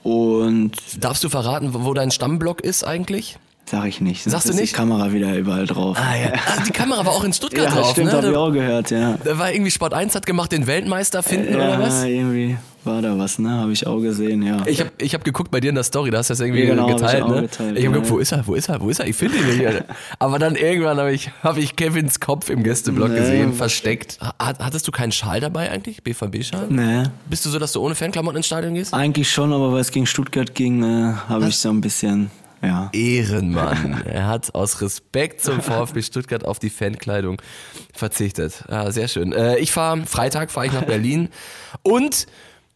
Und 0.02 0.72
Darfst 1.02 1.24
du 1.24 1.30
verraten, 1.30 1.70
wo 1.72 1.94
dein 1.94 2.10
Stammblock 2.10 2.60
ist 2.60 2.84
eigentlich? 2.84 3.38
Sag 3.68 3.86
ich 3.86 4.00
nicht. 4.00 4.22
sonst 4.22 4.32
Sagst 4.32 4.46
du 4.48 4.50
ist 4.52 4.60
nicht? 4.60 4.72
die 4.72 4.76
Kamera 4.76 5.12
wieder 5.12 5.36
überall 5.36 5.66
drauf. 5.66 5.96
Ah, 6.00 6.16
ja. 6.16 6.32
Ah, 6.46 6.62
die 6.66 6.70
Kamera 6.72 7.04
war 7.04 7.12
auch 7.12 7.24
in 7.24 7.32
Stuttgart 7.32 7.66
ja 7.66 7.70
drauf, 7.74 7.90
stimmt, 7.90 8.12
ne? 8.12 8.16
hab 8.18 8.24
ich 8.24 8.36
auch 8.36 8.52
gehört, 8.52 8.90
ja. 8.90 9.18
da 9.24 9.38
war 9.38 9.52
irgendwie 9.52 9.70
Sport 9.70 9.92
1 9.94 10.14
hat 10.14 10.24
gemacht, 10.26 10.52
den 10.52 10.66
Weltmeister 10.66 11.22
finden 11.22 11.52
ja, 11.52 11.58
oder 11.58 11.80
was? 11.80 12.04
irgendwie 12.04 12.56
war 12.84 13.02
da 13.02 13.18
was, 13.18 13.40
ne? 13.40 13.50
Habe 13.50 13.72
ich 13.72 13.84
auch 13.84 13.98
gesehen, 13.98 14.42
ja. 14.42 14.58
Ich 14.66 14.78
habe 14.78 14.92
ich 14.98 15.12
hab 15.12 15.24
geguckt 15.24 15.50
bei 15.50 15.58
dir 15.58 15.70
in 15.70 15.74
der 15.74 15.82
Story, 15.82 16.12
da 16.12 16.18
hast 16.18 16.30
du 16.30 16.34
das 16.34 16.40
irgendwie 16.40 16.62
Ja, 16.62 16.70
genau, 16.70 16.84
hab 16.84 16.90
ich 16.90 16.96
geteilt, 16.98 17.22
auch 17.24 17.28
ne? 17.30 17.42
geteilt, 17.42 17.78
ich 17.78 17.84
habe 17.84 17.96
ja. 17.96 18.00
geguckt, 18.02 18.10
wo 18.12 18.18
ist 18.18 18.30
er, 18.32 18.46
wo 18.46 18.54
ist 18.54 18.68
er, 18.68 18.80
wo 18.80 18.88
ist 18.90 19.00
er? 19.00 19.08
Ich 19.08 19.16
finde 19.16 19.38
ihn 19.38 19.58
nicht. 19.58 19.84
Aber 20.20 20.38
dann 20.38 20.54
irgendwann 20.54 20.96
habe 20.98 21.12
ich, 21.12 21.32
hab 21.42 21.56
ich 21.56 21.74
Kevins 21.74 22.20
Kopf 22.20 22.48
im 22.48 22.62
Gästeblock 22.62 23.10
Nee. 23.10 23.18
gesehen, 23.18 23.52
versteckt. 23.54 24.18
Hat, 24.38 24.60
hattest 24.60 24.86
du 24.86 24.92
keinen 24.92 25.10
Schal 25.10 25.40
dabei 25.40 25.68
eigentlich, 25.72 26.04
BVB-Schal? 26.04 26.66
nee, 26.68 27.02
Bist 27.28 27.44
du 27.44 27.50
so, 27.50 27.58
dass 27.58 27.72
du 27.72 27.80
ohne 27.80 27.96
Fanklamotten 27.96 28.36
ins 28.36 28.46
Stadion 28.46 28.74
gehst? 28.74 28.94
eigentlich 28.94 29.28
schon, 29.32 29.52
aber 29.52 29.72
weil 29.72 29.80
es 29.80 29.90
gegen 29.90 30.06
Stuttgart 30.06 30.54
ging, 30.54 30.84
äh, 30.84 31.14
habe 31.28 31.48
ich 31.48 31.56
so 31.58 31.70
ein 31.70 31.80
bisschen, 31.80 32.30
ja. 32.66 32.90
Ehrenmann. 32.92 34.02
Er 34.04 34.26
hat 34.26 34.54
aus 34.54 34.80
Respekt 34.80 35.40
zum 35.40 35.60
VfB 35.60 36.02
Stuttgart 36.02 36.44
auf 36.44 36.58
die 36.58 36.70
Fankleidung 36.70 37.40
verzichtet. 37.92 38.64
Ja, 38.68 38.90
sehr 38.90 39.08
schön. 39.08 39.32
Äh, 39.32 39.58
ich 39.58 39.72
fahre, 39.72 40.04
Freitag 40.06 40.50
fahre 40.50 40.66
ich 40.66 40.72
nach 40.72 40.84
Berlin 40.84 41.28
und 41.82 42.26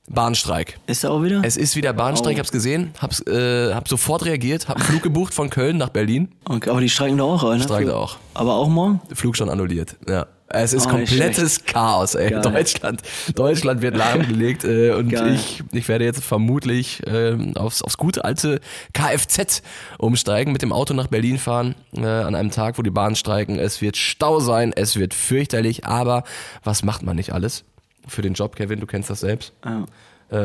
Bahnstreik. 0.08 0.78
Ist 0.86 1.04
er 1.04 1.12
auch 1.12 1.22
wieder? 1.22 1.40
Es 1.44 1.56
ist 1.56 1.76
wieder 1.76 1.92
Bahnstreik, 1.92 2.38
hab's 2.38 2.50
gesehen, 2.50 2.92
hab's, 2.98 3.20
äh, 3.26 3.72
hab 3.72 3.88
sofort 3.88 4.24
reagiert, 4.24 4.68
hab 4.68 4.76
einen 4.76 4.84
Flug 4.84 5.02
gebucht 5.02 5.32
von 5.32 5.50
Köln 5.50 5.76
nach 5.76 5.90
Berlin. 5.90 6.28
okay, 6.46 6.70
aber 6.70 6.80
die 6.80 6.88
streiken 6.88 7.18
da 7.18 7.24
auch, 7.24 7.42
ne? 7.44 7.60
Streiken 7.60 7.92
auch. 7.92 8.16
Aber 8.34 8.54
auch 8.54 8.68
morgen? 8.68 9.00
Flug 9.14 9.36
schon 9.36 9.48
annulliert. 9.48 9.96
Ja. 10.08 10.26
Es 10.52 10.72
ist 10.72 10.86
Oh, 10.86 10.90
komplettes 10.90 11.64
Chaos, 11.64 12.14
ey. 12.16 12.30
Geil. 12.30 12.42
Deutschland, 12.42 13.02
Deutschland 13.36 13.82
wird 13.82 13.96
lahmgelegt 13.96 14.64
äh, 14.64 14.90
und 14.92 15.08
Geil. 15.10 15.34
ich, 15.34 15.62
ich 15.72 15.88
werde 15.88 16.04
jetzt 16.04 16.24
vermutlich 16.24 17.02
ähm, 17.06 17.56
aufs, 17.56 17.82
aufs 17.82 17.96
gute 17.96 18.24
alte 18.24 18.60
Kfz 18.92 19.62
umsteigen, 19.98 20.52
mit 20.52 20.62
dem 20.62 20.72
Auto 20.72 20.92
nach 20.92 21.06
Berlin 21.06 21.38
fahren, 21.38 21.76
äh, 21.96 22.04
an 22.04 22.34
einem 22.34 22.50
Tag, 22.50 22.78
wo 22.78 22.82
die 22.82 22.90
Bahnen 22.90 23.14
streiken. 23.14 23.58
Es 23.60 23.80
wird 23.80 23.96
Stau 23.96 24.40
sein, 24.40 24.72
es 24.74 24.96
wird 24.96 25.14
fürchterlich, 25.14 25.86
aber 25.86 26.24
was 26.64 26.82
macht 26.82 27.02
man 27.04 27.14
nicht 27.14 27.32
alles 27.32 27.64
für 28.08 28.22
den 28.22 28.34
Job, 28.34 28.56
Kevin? 28.56 28.80
Du 28.80 28.86
kennst 28.86 29.08
das 29.08 29.20
selbst. 29.20 29.52
Ja. 29.64 29.84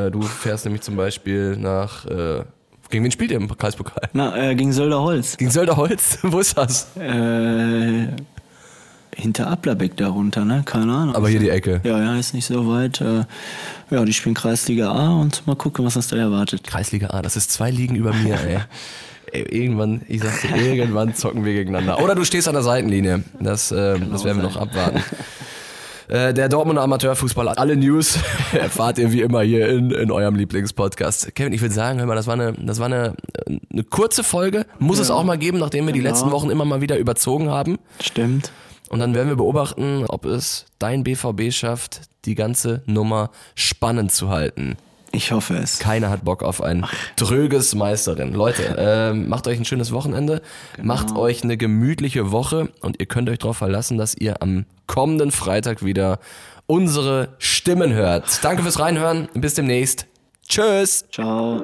Äh, 0.05 0.11
du 0.11 0.21
fährst 0.21 0.65
nämlich 0.65 0.83
zum 0.83 0.95
Beispiel 0.97 1.57
nach, 1.57 2.05
äh, 2.05 2.43
gegen 2.91 3.03
wen 3.03 3.11
spielt 3.11 3.31
ihr 3.31 3.37
im 3.37 3.47
Kreispokal? 3.57 4.09
Na, 4.13 4.37
äh, 4.37 4.53
gegen 4.53 4.71
Sölderholz. 4.71 5.35
Gegen 5.37 5.49
Sölderholz? 5.49 6.19
Wo 6.23 6.37
ist 6.39 6.55
das? 6.55 6.95
Äh, 6.97 8.07
hinter 9.15 9.47
Ablerbeck 9.47 9.97
darunter, 9.97 10.45
ne? 10.45 10.61
Keine 10.65 10.93
Ahnung. 10.93 11.15
Aber 11.15 11.29
hier 11.29 11.39
die 11.39 11.49
Ecke. 11.49 11.81
Ja, 11.83 11.99
ja, 11.99 12.15
ist 12.19 12.33
nicht 12.33 12.45
so 12.45 12.67
weit. 12.67 13.01
Äh, 13.01 13.23
ja, 13.89 14.03
die 14.05 14.13
spielen 14.13 14.35
Kreisliga 14.35 14.91
A 14.91 15.09
und 15.21 15.45
mal 15.47 15.55
gucken, 15.55 15.85
was 15.85 15.95
uns 15.95 16.07
da 16.09 16.17
erwartet. 16.17 16.63
Kreisliga 16.65 17.07
A, 17.11 17.21
das 17.21 17.35
ist 17.35 17.51
zwei 17.51 17.71
Ligen 17.71 17.95
über 17.95 18.13
mir, 18.13 18.37
ey. 18.39 18.59
irgendwann, 19.51 20.01
ich 20.07 20.21
sag's 20.21 20.41
dir, 20.41 20.55
irgendwann 20.55 21.15
zocken 21.15 21.45
wir 21.45 21.53
gegeneinander. 21.53 22.01
Oder 22.03 22.13
du 22.15 22.23
stehst 22.25 22.47
an 22.47 22.53
der 22.53 22.63
Seitenlinie. 22.63 23.23
Das, 23.39 23.71
äh, 23.71 23.97
das 24.11 24.23
werden 24.23 24.37
wir 24.41 24.43
noch 24.49 24.57
abwarten. 24.57 25.01
Äh, 26.07 26.33
Der 26.35 26.49
Dortmunder 26.49 26.83
Amateurfußball, 26.83 27.47
alle 27.49 27.75
News 27.75 28.19
erfahrt 28.53 28.99
ihr 28.99 29.11
wie 29.11 29.21
immer 29.21 29.41
hier 29.41 29.67
in, 29.69 29.89
in 29.91 30.11
eurem 30.11 30.35
Lieblingspodcast. 30.35 31.33
Kevin, 31.33 31.51
ich 31.53 31.61
würde 31.61 31.73
sagen, 31.73 31.97
hör 31.99 32.05
mal, 32.05 32.15
das 32.15 32.27
war 32.27 32.33
eine, 32.35 32.53
das 32.53 32.77
war 32.79 32.85
eine, 32.85 33.15
eine 33.71 33.83
kurze 33.83 34.23
Folge. 34.23 34.65
Muss 34.77 34.99
es 34.99 35.09
auch 35.09 35.23
mal 35.23 35.37
geben, 35.37 35.57
nachdem 35.57 35.87
wir 35.87 35.93
die 35.93 35.99
Genau. 36.01 36.11
letzten 36.11 36.29
Wochen 36.31 36.49
immer 36.51 36.65
mal 36.65 36.81
wieder 36.81 36.97
überzogen 36.99 37.49
haben. 37.49 37.79
Stimmt. 37.99 38.51
Und 38.89 38.99
dann 38.99 39.13
werden 39.13 39.29
wir 39.29 39.35
beobachten, 39.35 40.05
ob 40.07 40.25
es 40.25 40.65
dein 40.79 41.03
BVB 41.03 41.51
schafft, 41.51 42.01
die 42.25 42.35
ganze 42.35 42.81
Nummer 42.85 43.31
spannend 43.55 44.11
zu 44.11 44.29
halten. 44.29 44.77
Ich 45.11 45.31
hoffe 45.31 45.55
es. 45.55 45.79
Keiner 45.79 46.09
hat 46.09 46.25
Bock 46.25 46.43
auf 46.43 46.61
ein 46.61 46.85
dröges 47.15 47.73
Meisterin. 47.73 48.33
Leute, 48.33 48.75
ähm, 48.77 49.29
macht 49.29 49.47
euch 49.47 49.57
ein 49.57 49.65
schönes 49.65 49.91
Wochenende, 49.93 50.41
macht 50.81 51.15
euch 51.15 51.43
eine 51.43 51.55
gemütliche 51.55 52.31
Woche 52.31 52.69
und 52.81 52.99
ihr 52.99 53.05
könnt 53.05 53.29
euch 53.29 53.39
darauf 53.39 53.57
verlassen, 53.57 53.97
dass 53.97 54.13
ihr 54.15 54.41
am 54.41 54.65
kommenden 54.87 55.31
Freitag 55.31 55.85
wieder 55.85 56.19
unsere 56.67 57.29
Stimmen 57.37 57.93
hört. 57.93 58.43
Danke 58.43 58.63
fürs 58.63 58.79
Reinhören, 58.79 59.29
bis 59.33 59.53
demnächst. 59.53 60.05
Tschüss. 60.47 61.05
Ciao. 61.11 61.63